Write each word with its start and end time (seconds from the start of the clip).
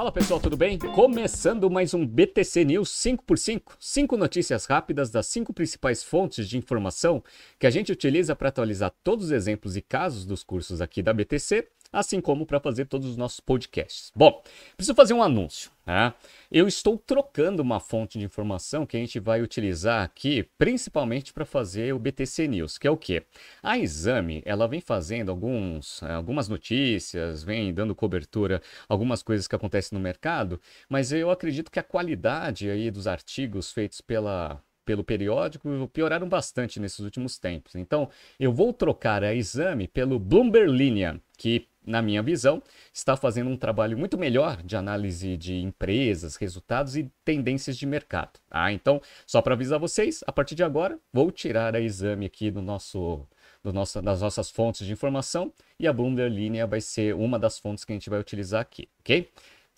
Fala 0.00 0.10
pessoal, 0.10 0.40
tudo 0.40 0.56
bem? 0.56 0.78
Começando 0.78 1.68
mais 1.68 1.92
um 1.92 2.06
BTC 2.06 2.64
News 2.64 2.88
5x5, 2.88 3.72
5 3.78 4.16
notícias 4.16 4.64
rápidas 4.64 5.10
das 5.10 5.26
5 5.26 5.52
principais 5.52 6.02
fontes 6.02 6.48
de 6.48 6.56
informação 6.56 7.22
que 7.58 7.66
a 7.66 7.70
gente 7.70 7.92
utiliza 7.92 8.34
para 8.34 8.48
atualizar 8.48 8.94
todos 9.04 9.26
os 9.26 9.30
exemplos 9.30 9.76
e 9.76 9.82
casos 9.82 10.24
dos 10.24 10.42
cursos 10.42 10.80
aqui 10.80 11.02
da 11.02 11.12
BTC 11.12 11.68
assim 11.92 12.20
como 12.20 12.46
para 12.46 12.60
fazer 12.60 12.86
todos 12.86 13.08
os 13.08 13.16
nossos 13.16 13.40
podcasts. 13.40 14.12
Bom, 14.14 14.42
preciso 14.76 14.94
fazer 14.94 15.14
um 15.14 15.22
anúncio. 15.22 15.70
Né? 15.86 16.14
Eu 16.50 16.68
estou 16.68 16.96
trocando 16.96 17.62
uma 17.62 17.80
fonte 17.80 18.18
de 18.18 18.24
informação 18.24 18.86
que 18.86 18.96
a 18.96 19.00
gente 19.00 19.18
vai 19.18 19.42
utilizar 19.42 20.04
aqui, 20.04 20.48
principalmente 20.56 21.32
para 21.32 21.44
fazer 21.44 21.92
o 21.92 21.98
BTC 21.98 22.46
News, 22.46 22.78
que 22.78 22.86
é 22.86 22.90
o 22.90 22.96
quê? 22.96 23.24
A 23.62 23.78
Exame, 23.78 24.42
ela 24.44 24.68
vem 24.68 24.80
fazendo 24.80 25.30
alguns, 25.30 26.02
algumas 26.02 26.48
notícias, 26.48 27.42
vem 27.42 27.74
dando 27.74 27.94
cobertura 27.94 28.62
algumas 28.88 29.22
coisas 29.22 29.48
que 29.48 29.56
acontecem 29.56 29.96
no 29.96 30.02
mercado, 30.02 30.60
mas 30.88 31.12
eu 31.12 31.30
acredito 31.30 31.70
que 31.70 31.80
a 31.80 31.84
qualidade 31.84 32.70
aí 32.70 32.90
dos 32.90 33.06
artigos 33.06 33.72
feitos 33.72 34.00
pela 34.00 34.62
pelo 34.90 35.04
periódico 35.04 35.88
pioraram 35.92 36.28
bastante 36.28 36.80
nesses 36.80 36.98
últimos 36.98 37.38
tempos. 37.38 37.76
Então, 37.76 38.08
eu 38.40 38.52
vou 38.52 38.72
trocar 38.72 39.22
a 39.22 39.32
Exame 39.32 39.86
pelo 39.86 40.18
Bloomberg 40.18 40.72
Linea, 40.72 41.20
que 41.36 41.68
na 41.86 42.02
minha 42.02 42.22
visão, 42.22 42.62
está 42.92 43.16
fazendo 43.16 43.50
um 43.50 43.56
trabalho 43.56 43.96
muito 43.98 44.18
melhor 44.18 44.62
de 44.62 44.76
análise 44.76 45.36
de 45.36 45.56
empresas, 45.56 46.36
resultados 46.36 46.96
e 46.96 47.10
tendências 47.24 47.76
de 47.76 47.86
mercado. 47.86 48.38
Ah, 48.50 48.72
então, 48.72 49.00
só 49.26 49.40
para 49.40 49.54
avisar 49.54 49.78
vocês, 49.78 50.22
a 50.26 50.32
partir 50.32 50.54
de 50.54 50.62
agora, 50.62 50.98
vou 51.12 51.30
tirar 51.30 51.74
a 51.74 51.80
exame 51.80 52.26
aqui 52.26 52.50
do 52.50 52.60
nosso, 52.62 53.26
do 53.62 53.72
nosso, 53.72 54.00
das 54.02 54.20
nossas 54.20 54.50
fontes 54.50 54.86
de 54.86 54.92
informação 54.92 55.52
e 55.78 55.86
a 55.86 55.92
Bloomberg 55.92 56.34
Linea 56.34 56.66
vai 56.66 56.80
ser 56.80 57.14
uma 57.14 57.38
das 57.38 57.58
fontes 57.58 57.84
que 57.84 57.92
a 57.92 57.94
gente 57.94 58.10
vai 58.10 58.20
utilizar 58.20 58.60
aqui, 58.60 58.88
ok? 59.00 59.30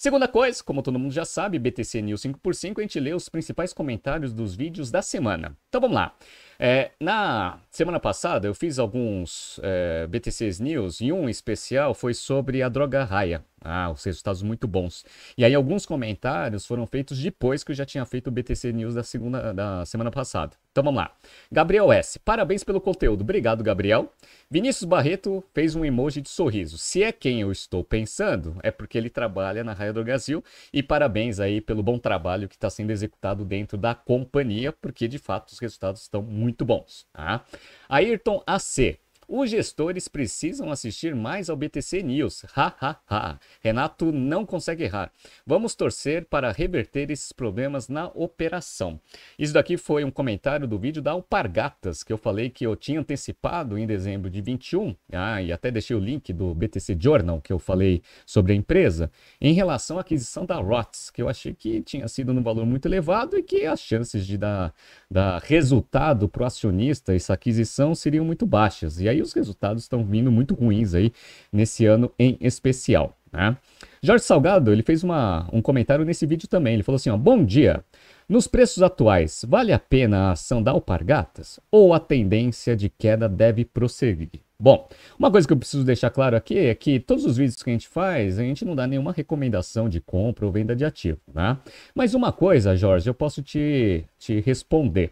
Segunda 0.03 0.27
coisa, 0.27 0.61
como 0.65 0.83
todo 0.83 0.99
mundo 0.99 1.13
já 1.13 1.25
sabe, 1.25 1.61
BTC 1.61 2.03
News 2.03 2.23
5x5, 2.23 2.79
a 2.79 2.83
gente 2.83 2.99
lê 2.99 3.15
os 3.15 3.29
principais 3.29 3.73
comentários 3.73 4.33
dos 4.33 4.53
vídeos 4.53 4.91
da 4.91 5.01
semana. 5.01 5.57
Então 5.69 5.81
vamos 5.81 5.95
lá. 5.95 6.17
É, 6.59 6.91
na 6.99 7.61
semana 7.71 8.01
passada 8.01 8.49
eu 8.49 8.53
fiz 8.53 8.81
alguns 8.81 9.61
é, 9.63 10.05
BTCs 10.09 10.59
News 10.59 11.01
e 11.01 11.13
um 11.13 11.29
especial 11.29 11.95
foi 11.95 12.15
sobre 12.15 12.65
a 12.65 12.69
droga 12.69 13.05
raia. 13.05 13.45
Ah, 13.61 13.93
os 13.93 14.03
resultados 14.03 14.43
muito 14.43 14.67
bons. 14.67 15.05
E 15.39 15.45
aí 15.45 15.55
alguns 15.55 15.87
comentários 15.87 16.67
foram 16.67 16.85
feitos 16.85 17.17
depois 17.23 17.63
que 17.63 17.71
eu 17.71 17.77
já 17.77 17.87
tinha 17.87 18.05
feito 18.05 18.27
o 18.27 18.33
BTC 18.33 18.73
News 18.73 18.97
da, 18.97 19.05
segunda, 19.05 19.55
da 19.55 19.87
semana 19.87 20.11
passada. 20.11 20.57
Então 20.73 20.83
vamos 20.83 20.99
lá. 20.99 21.13
Gabriel 21.51 21.93
S. 21.93 22.19
Parabéns 22.19 22.65
pelo 22.65 22.81
conteúdo. 22.81 23.21
Obrigado, 23.21 23.63
Gabriel. 23.63 24.11
Vinícius 24.51 24.85
Barreto 24.85 25.45
fez 25.53 25.77
um 25.77 25.85
emoji 25.85 26.23
de 26.23 26.31
sorriso. 26.31 26.79
Se 26.79 27.03
é 27.03 27.13
quem 27.13 27.43
eu 27.43 27.53
estou 27.53 27.85
pensando, 27.85 28.57
é 28.63 28.71
porque 28.71 28.97
ele 28.97 29.11
trabalha 29.11 29.63
na 29.63 29.75
Raia 29.75 29.93
do 29.93 30.03
Brasil. 30.03 30.43
E 30.73 30.83
parabéns 30.83 31.41
aí 31.41 31.61
pelo 31.61 31.83
bom 31.83 31.99
trabalho 31.99 32.49
que 32.49 32.55
está 32.55 32.71
sendo 32.71 32.91
executado 32.91 33.45
dentro 33.45 33.77
da 33.77 33.95
companhia, 33.95 34.73
porque 34.73 35.07
de 35.07 35.19
fato 35.19 35.51
os 35.51 35.59
resultados 35.59 36.01
estão 36.01 36.23
muito 36.23 36.65
bons. 36.65 37.07
Tá? 37.13 37.45
Ayrton 37.87 38.43
AC. 38.47 38.99
Os 39.35 39.49
gestores 39.49 40.09
precisam 40.09 40.71
assistir 40.71 41.15
mais 41.15 41.49
ao 41.49 41.57
BTC 41.57 42.03
News. 42.03 42.45
Ha, 42.55 42.75
ha, 42.79 42.97
ha. 43.09 43.39
Renato 43.63 44.13
não 44.13 44.45
consegue 44.45 44.85
errar. 44.85 45.11
Vamos 45.47 45.75
torcer 45.75 46.27
para 46.27 46.53
reverter 46.53 47.11
esses 47.11 47.33
problemas 47.33 47.89
na 47.89 48.09
operação. 48.09 49.01
Isso 49.39 49.55
daqui 49.55 49.79
foi 49.79 50.05
um 50.05 50.11
comentário 50.11 50.69
do 50.69 50.79
vídeo 50.79 51.01
da 51.01 51.13
Alpargatas, 51.13 52.05
que 52.05 52.13
eu 52.13 52.19
falei 52.19 52.51
que 52.51 52.67
eu 52.67 52.77
tinha 52.77 53.01
antecipado 53.01 53.79
em 53.79 53.87
dezembro 53.87 54.29
de 54.29 54.43
21. 54.43 54.95
Ah, 55.11 55.41
e 55.41 55.51
até 55.51 55.71
deixei 55.71 55.97
o 55.97 55.99
link 55.99 56.31
do 56.31 56.55
BTC 56.55 56.95
Journal, 57.01 57.41
que 57.41 57.55
eu 57.55 57.59
falei 57.59 58.03
sobre 58.27 58.53
a 58.53 58.55
empresa, 58.55 59.11
em 59.41 59.55
relação 59.55 59.97
à 59.97 60.03
aquisição 60.03 60.45
da 60.45 60.57
ROTS, 60.57 61.11
que 61.11 61.23
eu 61.23 61.29
achei 61.31 61.55
que 61.55 61.81
tinha 61.81 62.07
sido 62.07 62.35
num 62.35 62.43
valor 62.43 62.67
muito 62.67 62.85
elevado 62.85 63.39
e 63.39 63.43
que 63.43 63.65
as 63.65 63.81
chances 63.81 64.27
de 64.27 64.37
dar, 64.37 64.75
dar 65.11 65.41
resultado 65.41 66.29
para 66.29 66.43
o 66.43 66.45
acionista 66.45 67.15
essa 67.15 67.33
aquisição 67.33 67.95
seriam 67.95 68.27
muito 68.27 68.45
baixas. 68.45 69.01
E 69.01 69.09
aí 69.09 69.22
os 69.23 69.33
resultados 69.33 69.83
estão 69.83 70.05
vindo 70.05 70.31
muito 70.31 70.55
ruins 70.55 70.95
aí 70.95 71.13
nesse 71.53 71.87
ano 71.87 72.11
em 72.19 72.37
especial. 72.41 73.17
Né? 73.33 73.57
Jorge 74.03 74.25
Salgado 74.25 74.73
ele 74.73 74.83
fez 74.83 75.03
uma, 75.03 75.49
um 75.53 75.63
comentário 75.63 76.05
nesse 76.05 76.27
vídeo 76.27 76.49
também. 76.49 76.75
Ele 76.75 76.83
falou 76.83 76.97
assim: 76.97 77.11
ó, 77.11 77.17
Bom 77.17 77.45
dia. 77.45 77.85
Nos 78.29 78.47
preços 78.47 78.83
atuais, 78.83 79.45
vale 79.47 79.73
a 79.73 79.79
pena 79.79 80.29
a 80.29 80.33
ação 80.33 80.63
da 80.63 80.71
Alpargatas 80.71 81.61
ou 81.71 81.93
a 81.93 82.01
tendência 82.01 82.75
de 82.75 82.89
queda 82.89 83.29
deve 83.29 83.65
prosseguir? 83.65 84.41
Bom, 84.59 84.89
uma 85.19 85.31
coisa 85.31 85.47
que 85.47 85.53
eu 85.53 85.57
preciso 85.57 85.85
deixar 85.85 86.09
claro 86.09 86.37
aqui 86.37 86.57
é 86.57 86.75
que 86.75 87.01
todos 87.01 87.27
os 87.27 87.37
vídeos 87.37 87.61
que 87.63 87.69
a 87.69 87.73
gente 87.73 87.89
faz, 87.89 88.39
a 88.39 88.43
gente 88.43 88.65
não 88.65 88.77
dá 88.77 88.87
nenhuma 88.87 89.13
recomendação 89.13 89.89
de 89.89 90.01
compra 90.01 90.47
ou 90.47 90.53
venda 90.53 90.75
de 90.77 90.85
ativo, 90.85 91.21
né? 91.35 91.59
Mas 91.95 92.15
uma 92.15 92.33
coisa, 92.33 92.77
Jorge, 92.77 93.11
eu 93.11 93.13
posso 93.13 93.43
te, 93.43 94.05
te 94.19 94.41
responder. 94.41 95.11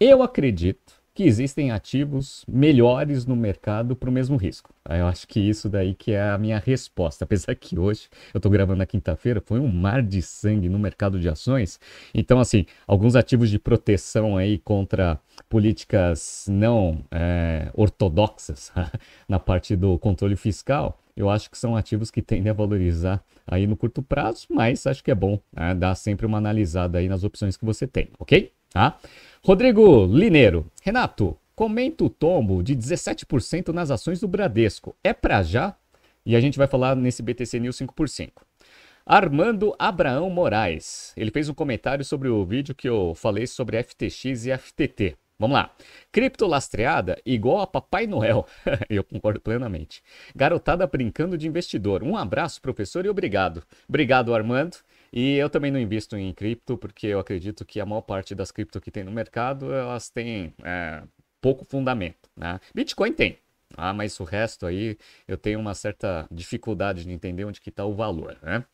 Eu 0.00 0.22
acredito 0.22 0.94
que 1.18 1.24
existem 1.24 1.72
ativos 1.72 2.44
melhores 2.46 3.26
no 3.26 3.34
mercado 3.34 3.96
para 3.96 4.08
o 4.08 4.12
mesmo 4.12 4.36
risco. 4.36 4.72
Eu 4.88 5.04
acho 5.08 5.26
que 5.26 5.40
isso 5.40 5.68
daí 5.68 5.92
que 5.92 6.12
é 6.12 6.22
a 6.22 6.38
minha 6.38 6.60
resposta. 6.60 7.24
Apesar 7.26 7.56
que 7.56 7.76
hoje, 7.76 8.08
eu 8.32 8.38
estou 8.38 8.52
gravando 8.52 8.78
na 8.78 8.86
quinta-feira, 8.86 9.40
foi 9.40 9.58
um 9.58 9.66
mar 9.66 10.00
de 10.00 10.22
sangue 10.22 10.68
no 10.68 10.78
mercado 10.78 11.18
de 11.18 11.28
ações. 11.28 11.80
Então, 12.14 12.38
assim, 12.38 12.66
alguns 12.86 13.16
ativos 13.16 13.50
de 13.50 13.58
proteção 13.58 14.36
aí 14.36 14.58
contra 14.58 15.18
políticas 15.48 16.46
não 16.48 17.04
é, 17.10 17.68
ortodoxas 17.74 18.70
na 19.28 19.40
parte 19.40 19.74
do 19.74 19.98
controle 19.98 20.36
fiscal, 20.36 21.02
eu 21.16 21.28
acho 21.28 21.50
que 21.50 21.58
são 21.58 21.74
ativos 21.74 22.12
que 22.12 22.22
tendem 22.22 22.48
a 22.48 22.54
valorizar 22.54 23.20
aí 23.44 23.66
no 23.66 23.76
curto 23.76 24.04
prazo, 24.04 24.46
mas 24.48 24.86
acho 24.86 25.02
que 25.02 25.10
é 25.10 25.16
bom 25.16 25.40
né, 25.52 25.74
dar 25.74 25.96
sempre 25.96 26.26
uma 26.26 26.38
analisada 26.38 26.98
aí 26.98 27.08
nas 27.08 27.24
opções 27.24 27.56
que 27.56 27.64
você 27.64 27.88
tem, 27.88 28.08
ok? 28.20 28.52
Tá? 28.70 28.98
Rodrigo 29.44 30.06
Lineiro. 30.06 30.70
Renato, 30.82 31.36
comenta 31.54 32.04
o 32.04 32.10
tombo 32.10 32.62
de 32.62 32.76
17% 32.76 33.68
nas 33.72 33.90
ações 33.90 34.20
do 34.20 34.28
Bradesco. 34.28 34.96
É 35.02 35.12
para 35.12 35.42
já? 35.42 35.74
E 36.24 36.36
a 36.36 36.40
gente 36.40 36.58
vai 36.58 36.66
falar 36.66 36.94
nesse 36.94 37.22
BTC 37.22 37.58
News 37.58 37.76
5 37.76 37.94
por 37.94 38.08
5 38.08 38.44
Armando 39.06 39.74
Abraão 39.78 40.28
Moraes. 40.28 41.14
Ele 41.16 41.30
fez 41.30 41.48
um 41.48 41.54
comentário 41.54 42.04
sobre 42.04 42.28
o 42.28 42.44
vídeo 42.44 42.74
que 42.74 42.86
eu 42.86 43.14
falei 43.14 43.46
sobre 43.46 43.82
FTX 43.82 44.44
e 44.44 44.58
FTT. 44.58 45.16
Vamos 45.38 45.54
lá. 45.54 45.70
Cripto 46.12 46.46
lastreada 46.46 47.16
igual 47.24 47.60
a 47.60 47.66
Papai 47.66 48.06
Noel. 48.06 48.44
eu 48.90 49.02
concordo 49.02 49.40
plenamente. 49.40 50.02
Garotada 50.36 50.86
brincando 50.86 51.38
de 51.38 51.48
investidor. 51.48 52.02
Um 52.02 52.16
abraço, 52.16 52.60
professor, 52.60 53.06
e 53.06 53.08
obrigado. 53.08 53.62
Obrigado, 53.88 54.34
Armando. 54.34 54.76
E 55.12 55.36
eu 55.36 55.48
também 55.48 55.70
não 55.70 55.80
invisto 55.80 56.16
em 56.16 56.32
cripto, 56.32 56.76
porque 56.76 57.06
eu 57.06 57.18
acredito 57.18 57.64
que 57.64 57.80
a 57.80 57.86
maior 57.86 58.02
parte 58.02 58.34
das 58.34 58.50
cripto 58.50 58.80
que 58.80 58.90
tem 58.90 59.04
no 59.04 59.10
mercado, 59.10 59.72
elas 59.72 60.10
têm 60.10 60.54
é, 60.62 61.02
pouco 61.40 61.64
fundamento. 61.64 62.28
Né? 62.36 62.60
Bitcoin 62.74 63.12
tem, 63.12 63.38
ah, 63.76 63.92
mas 63.92 64.18
o 64.20 64.24
resto 64.24 64.66
aí 64.66 64.96
eu 65.26 65.36
tenho 65.36 65.60
uma 65.60 65.74
certa 65.74 66.26
dificuldade 66.30 67.04
de 67.04 67.12
entender 67.12 67.44
onde 67.44 67.60
que 67.60 67.70
está 67.70 67.84
o 67.84 67.94
valor. 67.94 68.36
Né? 68.42 68.64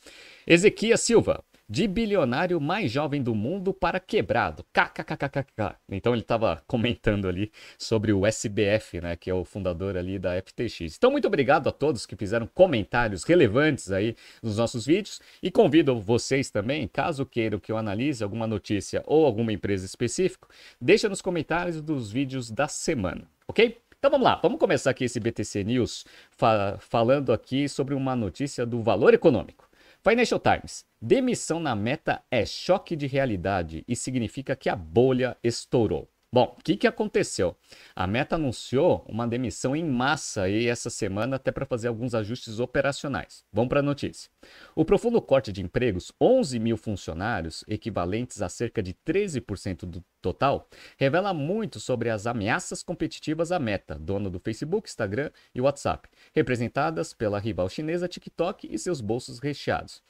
Ezequias 0.47 1.01
Silva, 1.01 1.45
de 1.69 1.89
bilionário 1.89 2.61
mais 2.61 2.91
jovem 2.91 3.23
do 3.23 3.35
mundo 3.35 3.73
para 3.73 3.99
quebrado. 3.99 4.65
KKKKK. 4.73 5.77
Então 5.91 6.13
ele 6.13 6.23
estava 6.23 6.63
comentando 6.67 7.27
ali 7.27 7.51
sobre 7.79 8.13
o 8.13 8.27
SBF, 8.27 9.01
né, 9.01 9.17
que 9.17 9.31
é 9.31 9.35
o 9.35 9.45
fundador 9.45 9.97
ali 9.97 10.19
da 10.19 10.41
FTX. 10.41 10.97
Então 10.97 11.11
muito 11.11 11.27
obrigado 11.27 11.69
a 11.69 11.73
todos 11.73 12.07
que 12.07 12.17
fizeram 12.17 12.47
comentários 12.47 13.25
relevantes 13.25 13.91
aí 13.91 14.15
nos 14.43 14.57
nossos 14.57 14.85
vídeos 14.87 15.21
e 15.43 15.51
convido 15.51 15.99
vocês 16.01 16.51
também, 16.51 16.87
caso 16.87 17.25
queiram 17.25 17.59
que 17.59 17.73
eu 17.73 17.77
analise 17.77 18.23
alguma 18.23 18.47
notícia 18.47 19.03
ou 19.07 19.25
alguma 19.25 19.53
empresa 19.53 19.87
específica, 19.87 20.47
deixa 20.81 21.09
nos 21.09 21.23
comentários 21.23 21.81
dos 21.81 22.11
vídeos 22.11 22.51
da 22.51 22.69
semana, 22.69 23.29
ok? 23.49 23.79
Então 23.99 24.11
vamos 24.11 24.27
lá, 24.27 24.39
vamos 24.43 24.59
começar 24.59 24.91
aqui 24.91 25.05
esse 25.05 25.19
BTC 25.19 25.65
News 25.65 26.05
fa 26.31 26.77
falando 26.79 27.33
aqui 27.33 27.67
sobre 27.71 27.95
uma 27.95 28.15
notícia 28.15 28.67
do 28.67 28.83
valor 28.83 29.15
econômico. 29.15 29.67
Financial 30.07 30.39
Times. 30.39 30.85
Demissão 31.01 31.59
na 31.59 31.75
meta 31.75 32.23
é 32.31 32.45
choque 32.45 32.95
de 32.95 33.07
realidade 33.07 33.83
e 33.89 33.97
significa 33.97 34.55
que 34.55 34.69
a 34.69 34.77
bolha 34.77 35.35
estourou. 35.43 36.14
Bom, 36.35 36.57
o 36.59 36.65
que, 36.65 36.77
que 36.77 36.89
aconteceu? 36.89 37.57
A 37.95 38.09
Meta 38.09 38.35
anunciou 38.35 39.07
uma 39.09 39.25
demissão 39.25 39.77
em 39.77 39.85
massa 39.85 40.43
aí 40.43 40.67
essa 40.67 40.91
semana, 40.91 41.37
até 41.37 41.53
para 41.53 41.65
fazer 41.65 41.87
alguns 41.87 42.13
ajustes 42.13 42.59
operacionais. 42.59 43.45
Vamos 43.53 43.69
para 43.69 43.79
a 43.79 43.85
notícia. 43.85 44.29
O 44.75 44.85
profundo 44.85 45.23
corte 45.23 45.53
de 45.53 45.63
empregos, 45.63 46.11
11 46.21 46.59
mil 46.59 46.77
funcionários, 46.77 47.65
equivalentes 47.69 48.43
a 48.43 48.49
cerca 48.49 48.83
de 48.83 48.93
13% 49.07 49.87
do 49.87 50.05
total, 50.21 50.69
revela 50.97 51.33
muito 51.33 51.79
sobre 51.79 52.11
as 52.11 52.27
ameaças 52.27 52.83
competitivas 52.83 53.53
à 53.53 53.61
Meta, 53.61 53.95
dona 53.97 54.29
do 54.29 54.41
Facebook, 54.41 54.89
Instagram 54.89 55.31
e 55.55 55.61
WhatsApp, 55.61 56.09
representadas 56.35 57.13
pela 57.13 57.39
rival 57.39 57.69
chinesa 57.69 58.09
TikTok 58.09 58.67
e 58.69 58.77
seus 58.77 59.01
bolsos 59.01 59.39
recheados. 59.39 60.03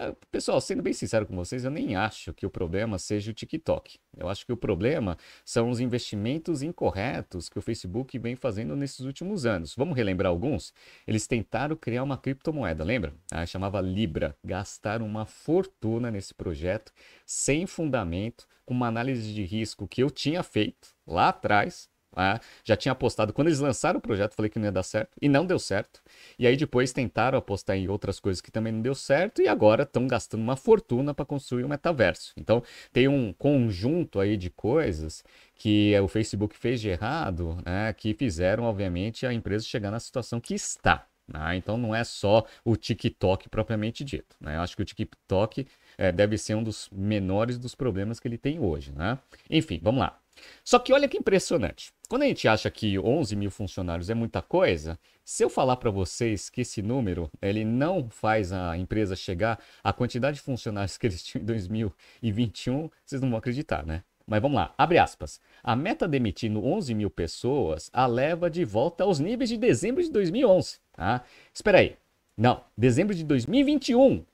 É, 0.00 0.14
pessoal, 0.30 0.60
sendo 0.60 0.80
bem 0.80 0.92
sincero 0.92 1.26
com 1.26 1.34
vocês, 1.34 1.64
eu 1.64 1.72
nem 1.72 1.96
acho 1.96 2.32
que 2.32 2.46
o 2.46 2.50
problema 2.50 3.00
seja 3.00 3.32
o 3.32 3.34
TikTok. 3.34 3.98
Eu 4.16 4.28
acho 4.28 4.46
que 4.46 4.52
o 4.52 4.56
problema 4.56 5.18
são 5.44 5.70
os 5.70 5.80
investimentos 5.80 6.62
incorretos 6.62 7.48
que 7.48 7.58
o 7.58 7.62
Facebook 7.62 8.16
vem 8.16 8.36
fazendo 8.36 8.76
nesses 8.76 9.00
últimos 9.00 9.44
anos. 9.44 9.74
Vamos 9.74 9.96
relembrar 9.96 10.30
alguns? 10.30 10.72
Eles 11.04 11.26
tentaram 11.26 11.74
criar 11.74 12.04
uma 12.04 12.16
criptomoeda, 12.16 12.84
lembra? 12.84 13.12
Ah, 13.28 13.44
chamava 13.44 13.80
Libra. 13.80 14.36
Gastaram 14.44 15.04
uma 15.04 15.26
fortuna 15.26 16.12
nesse 16.12 16.32
projeto, 16.32 16.92
sem 17.26 17.66
fundamento, 17.66 18.46
com 18.64 18.74
uma 18.74 18.86
análise 18.86 19.34
de 19.34 19.42
risco 19.42 19.88
que 19.88 20.00
eu 20.00 20.12
tinha 20.12 20.44
feito 20.44 20.94
lá 21.04 21.30
atrás, 21.30 21.90
né? 22.18 22.40
Já 22.64 22.76
tinha 22.76 22.90
apostado. 22.92 23.32
Quando 23.32 23.46
eles 23.46 23.60
lançaram 23.60 23.98
o 23.98 24.02
projeto, 24.02 24.34
falei 24.34 24.50
que 24.50 24.58
não 24.58 24.66
ia 24.66 24.72
dar 24.72 24.82
certo. 24.82 25.10
E 25.22 25.28
não 25.28 25.46
deu 25.46 25.58
certo. 25.58 26.02
E 26.36 26.46
aí 26.46 26.56
depois 26.56 26.92
tentaram 26.92 27.38
apostar 27.38 27.76
em 27.76 27.88
outras 27.88 28.18
coisas 28.18 28.40
que 28.40 28.50
também 28.50 28.72
não 28.72 28.82
deu 28.82 28.94
certo. 28.94 29.40
E 29.40 29.46
agora 29.46 29.84
estão 29.84 30.06
gastando 30.08 30.42
uma 30.42 30.56
fortuna 30.56 31.14
para 31.14 31.24
construir 31.24 31.64
um 31.64 31.68
metaverso. 31.68 32.32
Então 32.36 32.62
tem 32.92 33.06
um 33.06 33.32
conjunto 33.32 34.18
aí 34.18 34.36
de 34.36 34.50
coisas 34.50 35.22
que 35.54 35.98
o 36.00 36.08
Facebook 36.08 36.56
fez 36.56 36.80
de 36.80 36.88
errado, 36.88 37.56
né? 37.64 37.92
Que 37.92 38.12
fizeram, 38.14 38.64
obviamente, 38.64 39.24
a 39.24 39.32
empresa 39.32 39.64
chegar 39.64 39.90
na 39.92 40.00
situação 40.00 40.40
que 40.40 40.54
está. 40.54 41.06
Né? 41.28 41.56
Então 41.56 41.76
não 41.76 41.94
é 41.94 42.02
só 42.02 42.44
o 42.64 42.74
TikTok 42.76 43.48
propriamente 43.48 44.02
dito. 44.02 44.34
Né? 44.40 44.56
Eu 44.56 44.62
acho 44.62 44.74
que 44.74 44.82
o 44.82 44.84
TikTok 44.84 45.66
é, 45.98 46.10
deve 46.10 46.38
ser 46.38 46.54
um 46.54 46.62
dos 46.62 46.88
menores 46.90 47.58
dos 47.58 47.74
problemas 47.74 48.18
que 48.18 48.26
ele 48.26 48.38
tem 48.38 48.58
hoje. 48.58 48.92
Né? 48.92 49.18
Enfim, 49.50 49.78
vamos 49.82 50.00
lá. 50.00 50.18
Só 50.64 50.78
que 50.78 50.92
olha 50.92 51.08
que 51.08 51.18
impressionante. 51.18 51.92
Quando 52.08 52.22
a 52.22 52.26
gente 52.26 52.48
acha 52.48 52.70
que 52.70 52.98
11 52.98 53.36
mil 53.36 53.50
funcionários 53.50 54.10
é 54.10 54.14
muita 54.14 54.40
coisa, 54.40 54.98
se 55.24 55.44
eu 55.44 55.50
falar 55.50 55.76
para 55.76 55.90
vocês 55.90 56.48
que 56.48 56.62
esse 56.62 56.80
número 56.80 57.30
ele 57.42 57.64
não 57.64 58.08
faz 58.08 58.52
a 58.52 58.76
empresa 58.76 59.14
chegar 59.14 59.58
à 59.84 59.92
quantidade 59.92 60.36
de 60.36 60.42
funcionários 60.42 60.96
que 60.96 61.06
eles 61.06 61.22
tinham 61.22 61.42
em 61.42 61.46
2021, 61.46 62.90
vocês 63.04 63.20
não 63.20 63.28
vão 63.30 63.38
acreditar, 63.38 63.84
né? 63.84 64.02
Mas 64.26 64.42
vamos 64.42 64.56
lá, 64.56 64.74
abre 64.76 64.98
aspas. 64.98 65.40
A 65.62 65.74
meta 65.74 66.06
demitindo 66.06 66.62
11 66.62 66.94
mil 66.94 67.08
pessoas 67.08 67.90
a 67.92 68.06
leva 68.06 68.50
de 68.50 68.62
volta 68.64 69.04
aos 69.04 69.18
níveis 69.18 69.48
de 69.48 69.56
dezembro 69.56 70.02
de 70.02 70.10
2011. 70.10 70.78
Tá? 70.92 71.24
Espera 71.52 71.78
aí. 71.78 71.96
Não, 72.36 72.62
dezembro 72.76 73.14
de 73.14 73.24
2021. 73.24 74.24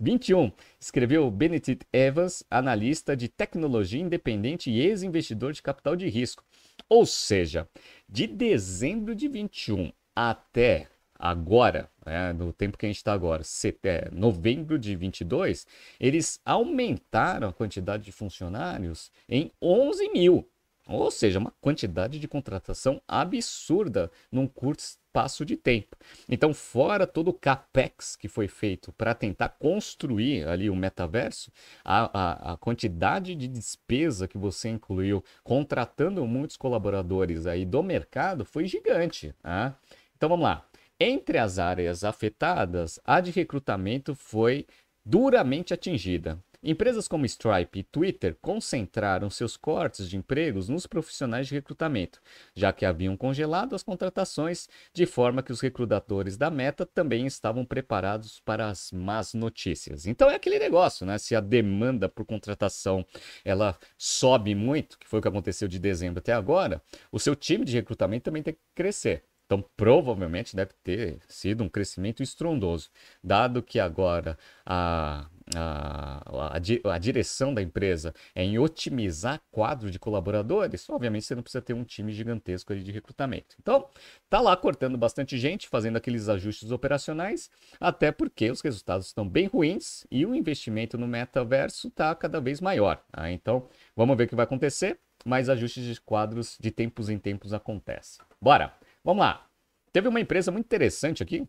21. 0.00 0.50
Escreveu 0.80 1.30
Benedict 1.30 1.86
Evans, 1.92 2.42
analista 2.50 3.14
de 3.14 3.28
tecnologia 3.28 4.00
independente 4.00 4.70
e 4.70 4.80
ex-investidor 4.80 5.52
de 5.52 5.62
capital 5.62 5.94
de 5.94 6.08
risco. 6.08 6.42
Ou 6.88 7.04
seja, 7.04 7.68
de 8.08 8.26
dezembro 8.26 9.14
de 9.14 9.28
21 9.28 9.92
até 10.16 10.88
agora, 11.20 11.90
né, 12.04 12.32
no 12.32 12.50
tempo 12.50 12.78
que 12.78 12.86
a 12.86 12.88
gente 12.88 12.96
está 12.96 13.12
agora, 13.12 13.42
é, 13.84 14.08
novembro 14.10 14.78
de 14.78 14.96
22, 14.96 15.66
eles 16.00 16.40
aumentaram 16.46 17.48
a 17.48 17.52
quantidade 17.52 18.04
de 18.04 18.10
funcionários 18.10 19.12
em 19.28 19.52
11 19.60 20.08
mil. 20.10 20.49
Ou 20.90 21.10
seja, 21.10 21.38
uma 21.38 21.52
quantidade 21.60 22.18
de 22.18 22.26
contratação 22.26 23.00
absurda 23.06 24.10
num 24.30 24.46
curto 24.46 24.80
espaço 24.80 25.44
de 25.44 25.56
tempo. 25.56 25.96
Então, 26.28 26.52
fora 26.52 27.06
todo 27.06 27.28
o 27.28 27.32
capex 27.32 28.16
que 28.16 28.26
foi 28.26 28.48
feito 28.48 28.92
para 28.92 29.14
tentar 29.14 29.50
construir 29.50 30.48
ali 30.48 30.68
o 30.68 30.74
metaverso, 30.74 31.52
a, 31.84 32.10
a, 32.12 32.52
a, 32.52 32.56
quantidade 32.56 33.34
de 33.36 33.46
despesa 33.46 34.26
que 34.26 34.36
você 34.36 34.68
incluiu 34.68 35.22
contratando 35.44 36.26
muitos 36.26 36.56
colaboradores 36.56 37.46
aí 37.46 37.64
do 37.64 37.82
mercado 37.82 38.44
foi 38.44 38.66
gigante. 38.66 39.32
Tá? 39.42 39.76
Então, 40.16 40.28
vamos 40.28 40.44
lá. 40.44 40.66
Entre 40.98 41.38
as 41.38 41.58
áreas 41.58 42.04
afetadas, 42.04 42.98
a 43.04 43.20
de 43.20 43.30
recrutamento 43.30 44.14
foi 44.14 44.66
duramente 45.04 45.72
atingida. 45.72 46.38
Empresas 46.62 47.08
como 47.08 47.24
Stripe 47.24 47.78
e 47.78 47.82
Twitter 47.82 48.36
concentraram 48.40 49.30
seus 49.30 49.56
cortes 49.56 50.08
de 50.08 50.16
empregos 50.18 50.68
nos 50.68 50.86
profissionais 50.86 51.48
de 51.48 51.54
recrutamento, 51.54 52.20
já 52.54 52.70
que 52.70 52.84
haviam 52.84 53.16
congelado 53.16 53.74
as 53.74 53.82
contratações, 53.82 54.68
de 54.92 55.06
forma 55.06 55.42
que 55.42 55.52
os 55.52 55.60
recrutadores 55.60 56.36
da 56.36 56.50
Meta 56.50 56.84
também 56.84 57.26
estavam 57.26 57.64
preparados 57.64 58.40
para 58.40 58.68
as 58.68 58.92
más 58.92 59.32
notícias. 59.32 60.06
Então 60.06 60.30
é 60.30 60.34
aquele 60.34 60.58
negócio, 60.58 61.06
né? 61.06 61.16
Se 61.16 61.34
a 61.34 61.40
demanda 61.40 62.10
por 62.10 62.26
contratação 62.26 63.06
ela 63.42 63.78
sobe 63.96 64.54
muito, 64.54 64.98
que 64.98 65.08
foi 65.08 65.20
o 65.20 65.22
que 65.22 65.28
aconteceu 65.28 65.66
de 65.66 65.78
dezembro 65.78 66.18
até 66.18 66.34
agora, 66.34 66.82
o 67.10 67.18
seu 67.18 67.34
time 67.34 67.64
de 67.64 67.72
recrutamento 67.72 68.24
também 68.24 68.42
tem 68.42 68.52
que 68.52 68.60
crescer. 68.74 69.24
Então, 69.50 69.64
provavelmente 69.76 70.54
deve 70.54 70.70
ter 70.80 71.18
sido 71.26 71.64
um 71.64 71.68
crescimento 71.68 72.22
estrondoso, 72.22 72.88
dado 73.20 73.60
que 73.60 73.80
agora 73.80 74.38
a, 74.64 75.28
a, 75.56 76.22
a, 76.26 76.94
a, 76.94 76.98
direção 76.98 77.52
da 77.52 77.62
empresa 77.62 78.14
é 78.34 78.44
em 78.44 78.58
otimizar 78.58 79.40
quadro 79.50 79.90
de 79.90 79.98
colaboradores, 79.98 80.88
obviamente 80.88 81.24
você 81.24 81.34
não 81.34 81.42
precisa 81.42 81.62
ter 81.62 81.74
um 81.74 81.84
time 81.84 82.12
gigantesco 82.12 82.74
de 82.74 82.92
recrutamento. 82.92 83.56
Então, 83.60 83.88
tá 84.28 84.40
lá 84.40 84.56
cortando 84.56 84.96
bastante 84.96 85.38
gente, 85.38 85.68
fazendo 85.68 85.96
aqueles 85.96 86.28
ajustes 86.28 86.70
operacionais, 86.70 87.50
até 87.80 88.12
porque 88.12 88.50
os 88.50 88.60
resultados 88.60 89.06
estão 89.06 89.28
bem 89.28 89.46
ruins 89.46 90.06
e 90.10 90.24
o 90.24 90.34
investimento 90.34 90.96
no 90.96 91.06
metaverso 91.06 91.88
está 91.88 92.14
cada 92.14 92.40
vez 92.40 92.60
maior. 92.60 93.02
Tá? 93.10 93.30
Então, 93.30 93.68
vamos 93.96 94.16
ver 94.16 94.24
o 94.24 94.28
que 94.28 94.36
vai 94.36 94.44
acontecer, 94.44 94.98
mas 95.24 95.48
ajustes 95.48 95.84
de 95.84 96.00
quadros 96.00 96.56
de 96.60 96.70
tempos 96.70 97.08
em 97.08 97.18
tempos 97.18 97.52
acontecem. 97.52 98.24
Bora, 98.40 98.74
vamos 99.04 99.22
lá. 99.22 99.46
Teve 99.92 100.08
uma 100.08 100.20
empresa 100.20 100.52
muito 100.52 100.66
interessante 100.66 101.22
aqui, 101.22 101.46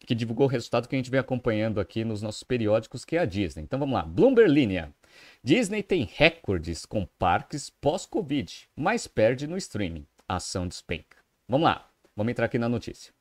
que 0.00 0.14
divulgou 0.14 0.46
o 0.46 0.50
resultado 0.50 0.88
que 0.88 0.94
a 0.94 0.98
gente 0.98 1.10
vem 1.10 1.20
acompanhando 1.20 1.80
aqui 1.80 2.04
nos 2.04 2.22
nossos 2.22 2.42
periódicos, 2.42 3.04
que 3.04 3.16
é 3.16 3.20
a 3.20 3.24
Disney. 3.24 3.62
Então 3.62 3.78
vamos 3.78 3.94
lá, 3.94 4.02
Bloomberg 4.02 4.50
Linha. 4.50 4.94
Disney 5.42 5.82
tem 5.82 6.08
recordes 6.14 6.86
com 6.86 7.06
parques 7.18 7.70
pós-Covid, 7.70 8.68
mas 8.76 9.06
perde 9.06 9.46
no 9.46 9.56
streaming. 9.56 10.06
A 10.26 10.36
ação 10.36 10.66
despenca. 10.66 11.16
Vamos 11.48 11.64
lá, 11.64 11.88
vamos 12.14 12.30
entrar 12.30 12.46
aqui 12.46 12.58
na 12.58 12.68
notícia. 12.68 13.12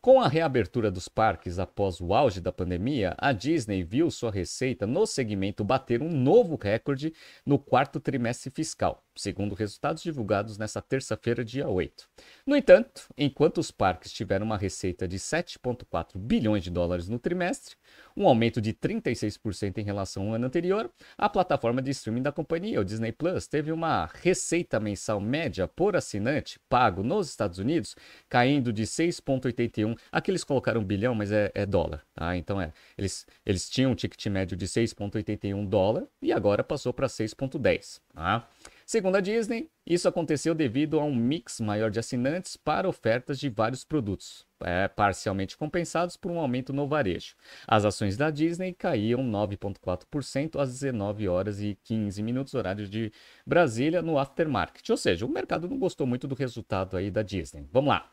Com 0.00 0.20
a 0.20 0.28
reabertura 0.28 0.90
dos 0.90 1.08
parques 1.08 1.58
após 1.58 2.00
o 2.00 2.14
auge 2.14 2.40
da 2.40 2.52
pandemia, 2.52 3.14
a 3.18 3.32
Disney 3.32 3.82
viu 3.82 4.10
sua 4.10 4.30
receita 4.30 4.86
no 4.86 5.04
segmento 5.06 5.64
bater 5.64 6.00
um 6.00 6.10
novo 6.10 6.56
recorde 6.56 7.12
no 7.44 7.58
quarto 7.58 7.98
trimestre 7.98 8.50
fiscal, 8.50 9.02
segundo 9.16 9.54
resultados 9.54 10.02
divulgados 10.02 10.58
nesta 10.58 10.80
terça-feira, 10.80 11.44
dia 11.44 11.68
8. 11.68 12.08
No 12.46 12.56
entanto, 12.56 13.08
enquanto 13.16 13.58
os 13.58 13.70
parques 13.70 14.12
tiveram 14.12 14.46
uma 14.46 14.56
receita 14.56 15.08
de 15.08 15.18
7,4 15.18 16.18
bilhões 16.18 16.62
de 16.62 16.70
dólares 16.70 17.08
no 17.08 17.18
trimestre, 17.18 17.76
um 18.16 18.26
aumento 18.26 18.60
de 18.60 18.72
36% 18.72 19.78
em 19.78 19.84
relação 19.84 20.28
ao 20.28 20.34
ano 20.34 20.46
anterior, 20.46 20.90
a 21.16 21.28
plataforma 21.28 21.82
de 21.82 21.90
streaming 21.90 22.22
da 22.22 22.32
companhia, 22.32 22.80
o 22.80 22.84
Disney 22.84 23.12
Plus, 23.12 23.46
teve 23.46 23.72
uma 23.72 24.06
receita 24.22 24.78
mensal 24.78 25.20
média 25.20 25.66
por 25.66 25.96
assinante 25.96 26.58
pago 26.68 27.02
nos 27.02 27.28
Estados 27.28 27.58
Unidos 27.58 27.96
caindo 28.28 28.72
de 28.72 28.84
6,81. 28.84 29.96
Aqui 30.10 30.30
eles 30.30 30.44
colocaram 30.44 30.84
bilhão, 30.84 31.14
mas 31.14 31.32
é, 31.32 31.50
é 31.54 31.66
dólar, 31.66 32.04
tá? 32.14 32.36
Então 32.36 32.60
é, 32.60 32.72
eles, 32.96 33.26
eles 33.44 33.68
tinham 33.68 33.92
um 33.92 33.94
ticket 33.94 34.26
médio 34.26 34.56
de 34.56 34.66
6,81 34.66 35.66
dólar 35.66 36.06
e 36.20 36.32
agora 36.32 36.62
passou 36.62 36.92
para 36.92 37.06
6,10, 37.06 38.00
tá? 38.14 38.48
Segundo 38.88 39.16
a 39.16 39.20
Disney, 39.20 39.68
isso 39.84 40.06
aconteceu 40.06 40.54
devido 40.54 41.00
a 41.00 41.04
um 41.04 41.12
mix 41.12 41.58
maior 41.58 41.90
de 41.90 41.98
assinantes 41.98 42.56
para 42.56 42.88
ofertas 42.88 43.36
de 43.36 43.48
vários 43.48 43.82
produtos, 43.82 44.46
é, 44.62 44.86
parcialmente 44.86 45.56
compensados 45.56 46.16
por 46.16 46.30
um 46.30 46.38
aumento 46.38 46.72
no 46.72 46.86
varejo. 46.86 47.34
As 47.66 47.84
ações 47.84 48.16
da 48.16 48.30
Disney 48.30 48.72
caíam 48.72 49.24
9,4% 49.24 50.60
às 50.60 50.72
19 50.72 51.26
horas 51.26 51.60
e 51.60 51.76
15 51.82 52.22
minutos, 52.22 52.54
horário 52.54 52.86
de 52.88 53.10
Brasília, 53.44 54.00
no 54.02 54.20
aftermarket. 54.20 54.88
Ou 54.88 54.96
seja, 54.96 55.26
o 55.26 55.28
mercado 55.28 55.68
não 55.68 55.80
gostou 55.80 56.06
muito 56.06 56.28
do 56.28 56.36
resultado 56.36 56.96
aí 56.96 57.10
da 57.10 57.22
Disney. 57.22 57.66
Vamos 57.72 57.88
lá. 57.88 58.08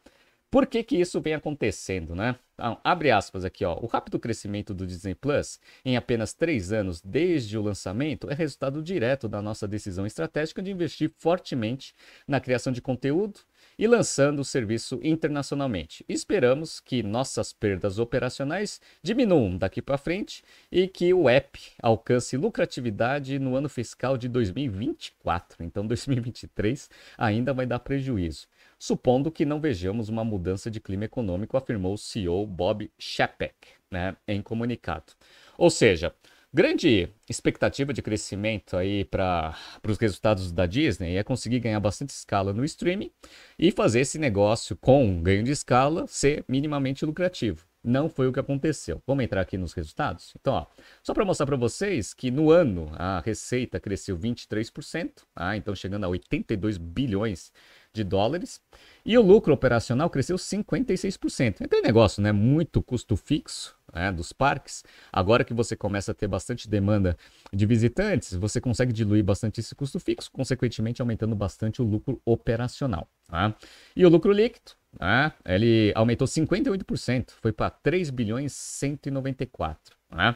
Por 0.54 0.68
que, 0.68 0.84
que 0.84 0.98
isso 0.98 1.20
vem 1.20 1.34
acontecendo, 1.34 2.14
né? 2.14 2.36
Então, 2.54 2.80
abre 2.84 3.10
aspas 3.10 3.44
aqui, 3.44 3.66
ó. 3.66 3.76
O 3.82 3.88
rápido 3.88 4.20
crescimento 4.20 4.72
do 4.72 4.86
Disney 4.86 5.16
Plus 5.16 5.60
em 5.84 5.98
apenas 5.98 6.36
três 6.36 6.72
anos 6.72 7.02
desde 7.02 7.58
o 7.58 7.62
lançamento 7.64 8.30
é 8.30 8.36
resultado 8.36 8.84
direto 8.84 9.28
da 9.28 9.42
nossa 9.42 9.68
decisão 9.68 10.06
estratégica 10.06 10.62
de 10.62 10.70
investir 10.70 11.12
fortemente 11.18 11.96
na 12.28 12.40
criação 12.40 12.72
de 12.72 12.84
conteúdo 12.84 13.40
e 13.78 13.88
lançando 13.88 14.40
o 14.40 14.46
serviço 14.46 15.00
internacionalmente. 15.02 16.06
Esperamos 16.08 16.80
que 16.80 17.02
nossas 17.02 17.52
perdas 17.52 17.98
operacionais 17.98 18.80
diminuam 19.02 19.58
daqui 19.58 19.82
para 19.82 19.98
frente 19.98 20.44
e 20.72 20.88
que 20.88 21.14
o 21.14 21.28
app 21.28 21.60
alcance 21.82 22.38
lucratividade 22.38 23.40
no 23.40 23.56
ano 23.56 23.68
fiscal 23.68 24.18
de 24.18 24.30
2024. 24.30 25.64
Então, 25.64 25.88
2023 25.88 26.90
ainda 27.18 27.54
vai 27.54 27.66
dar 27.66 27.80
prejuízo, 27.80 28.48
supondo 28.84 29.32
que 29.32 29.46
não 29.46 29.62
vejamos 29.62 30.10
uma 30.10 30.26
mudança 30.26 30.70
de 30.70 30.82
clima 30.82 31.06
econômico, 31.06 31.56
afirmou 31.56 31.94
o 31.94 31.98
CEO 31.98 32.46
Bob 32.46 32.92
Chapek 33.00 33.56
né, 33.90 34.14
em 34.28 34.42
comunicado. 34.42 35.14
Ou 35.58 35.70
seja, 35.70 36.14
Grande 36.56 37.10
expectativa 37.28 37.92
de 37.92 38.00
crescimento 38.04 38.78
aí 38.78 39.06
para 39.06 39.56
os 39.88 39.98
resultados 39.98 40.52
da 40.52 40.68
Disney 40.68 41.18
é 41.18 41.24
conseguir 41.24 41.60
ganhar 41.60 41.80
bastante 41.80 42.12
escala 42.12 42.54
no 42.54 42.64
streaming 42.64 43.10
e 43.58 43.72
fazer 43.72 44.02
esse 44.02 44.20
negócio 44.20 44.76
com 44.76 45.20
ganho 45.24 45.44
de 45.44 45.50
escala 45.50 46.06
ser 46.06 46.46
minimamente 46.48 47.04
lucrativo. 47.08 47.66
não 47.84 48.08
foi 48.08 48.28
o 48.28 48.32
que 48.32 48.40
aconteceu. 48.40 49.02
Vamos 49.08 49.26
entrar 49.26 49.42
aqui 49.42 49.58
nos 49.58 49.74
resultados? 49.74 50.32
Então, 50.40 50.54
ó, 50.54 50.66
só 51.02 51.12
para 51.12 51.26
mostrar 51.26 51.48
para 51.48 51.58
vocês 51.58 52.14
que 52.14 52.30
no 52.30 52.52
ano 52.52 52.92
a 52.94 53.20
receita 53.26 53.80
cresceu 53.80 54.16
23%, 54.16 55.24
ah, 55.36 55.58
então 55.58 55.76
chegando 55.76 56.04
a 56.04 56.08
82 56.08 56.78
bilhões 56.78 57.52
de 57.94 58.04
dólares. 58.04 58.60
E 59.06 59.18
o 59.18 59.22
lucro 59.22 59.54
operacional 59.54 60.10
cresceu 60.10 60.36
56%. 60.36 61.62
É 61.62 61.66
aquele 61.66 61.84
negócio, 61.84 62.22
né? 62.22 62.32
Muito 62.32 62.82
custo 62.82 63.16
fixo 63.16 63.76
né, 63.94 64.12
dos 64.12 64.34
parques. 64.34 64.84
Agora 65.12 65.44
que 65.44 65.54
você 65.54 65.76
começa 65.76 66.12
a 66.12 66.16
ter 66.16 66.28
bastante 66.28 66.68
demanda 66.68 67.16
de 67.54 67.66
visitantes, 67.66 68.34
você 68.34 68.60
consegue 68.60 68.92
diluir 68.92 69.24
bastante 69.24 69.60
esse 69.60 69.76
custo 69.76 70.00
fixo, 70.00 70.32
consequentemente 70.32 71.02
aumentando 71.02 71.36
bastante 71.36 71.82
o 71.82 71.86
lucro 71.86 72.20
operacional. 72.26 73.08
Tá? 73.28 73.56
E 73.96 74.06
o 74.06 74.10
lucro 74.10 74.32
líquido, 74.32 74.72
né, 75.00 75.32
ele 75.46 75.92
aumentou 75.96 76.28
58%, 76.28 77.32
foi 77.42 77.52
para 77.52 77.70
3 77.70 78.10
bilhões 78.10 78.54
194. 78.54 79.96
Né? 80.14 80.36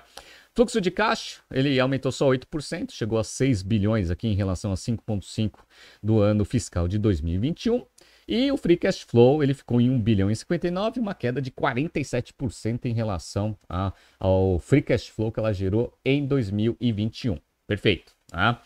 Fluxo 0.54 0.82
de 0.82 0.90
caixa, 0.90 1.40
ele 1.52 1.80
aumentou 1.80 2.12
só 2.12 2.28
8%, 2.28 2.92
chegou 2.92 3.20
a 3.20 3.24
6 3.24 3.62
bilhões 3.62 4.10
aqui 4.10 4.28
em 4.28 4.34
relação 4.34 4.72
a 4.72 4.76
5,5 4.76 5.60
do 6.02 6.20
ano 6.20 6.44
fiscal 6.44 6.88
de 6.88 6.98
2021. 6.98 7.86
E 8.28 8.52
o 8.52 8.58
free 8.58 8.76
cash 8.76 9.02
flow, 9.02 9.42
ele 9.42 9.54
ficou 9.54 9.80
em 9.80 9.90
1 9.90 10.02
bilhão 10.02 10.32
e 10.32 10.36
59, 10.36 11.00
uma 11.00 11.14
queda 11.14 11.42
de 11.42 11.52
47% 11.52 12.86
em 12.86 12.94
relação 12.94 13.58
a, 13.70 13.94
ao 14.20 14.60
free 14.60 14.82
cash 14.82 15.08
flow 15.08 15.32
que 15.32 15.40
ela 15.40 15.54
gerou 15.54 15.98
em 16.04 16.26
2021. 16.26 17.38
Perfeito. 17.66 18.14
Tá? 18.28 18.62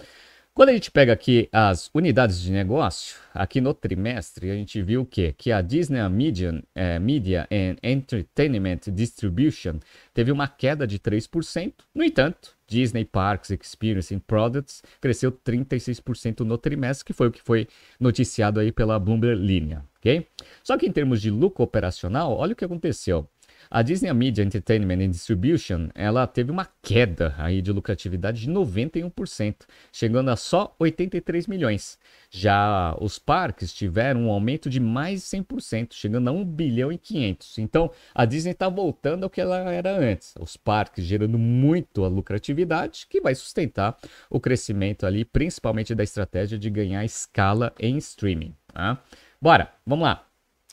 Quando 0.53 0.67
a 0.67 0.73
gente 0.73 0.91
pega 0.91 1.13
aqui 1.13 1.47
as 1.49 1.89
unidades 1.93 2.41
de 2.41 2.51
negócio, 2.51 3.15
aqui 3.33 3.61
no 3.61 3.73
trimestre, 3.73 4.51
a 4.51 4.53
gente 4.53 4.81
viu 4.81 5.05
que, 5.05 5.31
que 5.31 5.49
a 5.49 5.61
Disney 5.61 6.05
Media, 6.09 6.61
é, 6.75 6.99
Media 6.99 7.47
and 7.49 7.77
Entertainment 7.81 8.79
Distribution 8.87 9.79
teve 10.13 10.29
uma 10.29 10.49
queda 10.49 10.85
de 10.85 10.99
3%. 10.99 11.73
No 11.95 12.03
entanto, 12.03 12.53
Disney 12.67 13.05
Parks 13.05 13.49
Experience 13.51 14.13
and 14.13 14.19
Products 14.19 14.83
cresceu 14.99 15.31
36% 15.31 16.41
no 16.41 16.57
trimestre, 16.57 17.05
que 17.05 17.13
foi 17.13 17.27
o 17.27 17.31
que 17.31 17.41
foi 17.41 17.65
noticiado 17.97 18.59
aí 18.59 18.73
pela 18.73 18.99
Bloomberg 18.99 19.41
Linha, 19.41 19.85
ok? 19.99 20.27
Só 20.61 20.77
que 20.77 20.85
em 20.85 20.91
termos 20.91 21.21
de 21.21 21.31
lucro 21.31 21.63
operacional, 21.63 22.35
olha 22.35 22.51
o 22.51 22.55
que 22.57 22.65
aconteceu. 22.65 23.25
A 23.73 23.81
Disney 23.81 24.11
Media 24.11 24.43
Entertainment 24.43 25.01
and 25.01 25.11
Distribution, 25.11 25.87
ela 25.95 26.27
teve 26.27 26.51
uma 26.51 26.67
queda 26.81 27.33
aí 27.37 27.61
de 27.61 27.71
lucratividade 27.71 28.41
de 28.41 28.51
91%, 28.51 29.55
chegando 29.93 30.29
a 30.29 30.35
só 30.35 30.75
83 30.77 31.47
milhões. 31.47 31.97
Já 32.29 32.93
os 32.99 33.17
parques 33.17 33.71
tiveram 33.71 34.25
um 34.25 34.29
aumento 34.29 34.69
de 34.69 34.81
mais 34.81 35.21
de 35.21 35.37
100%, 35.37 35.93
chegando 35.93 36.27
a 36.27 36.33
1 36.33 36.43
bilhão 36.43 36.91
e 36.91 36.97
500. 36.97 37.59
Então, 37.59 37.89
a 38.13 38.25
Disney 38.25 38.51
está 38.51 38.67
voltando 38.67 39.23
ao 39.23 39.29
que 39.29 39.39
ela 39.39 39.71
era 39.71 39.97
antes. 39.97 40.33
Os 40.37 40.57
parques 40.57 41.05
gerando 41.05 41.39
muito 41.39 42.03
a 42.03 42.09
lucratividade, 42.09 43.07
que 43.09 43.21
vai 43.21 43.33
sustentar 43.33 43.97
o 44.29 44.37
crescimento 44.37 45.05
ali, 45.05 45.23
principalmente 45.23 45.95
da 45.95 46.03
estratégia 46.03 46.59
de 46.59 46.69
ganhar 46.69 47.05
escala 47.05 47.71
em 47.79 47.95
streaming. 47.95 48.53
Tá? 48.73 49.01
Bora, 49.41 49.71
vamos 49.85 50.03
lá. 50.03 50.25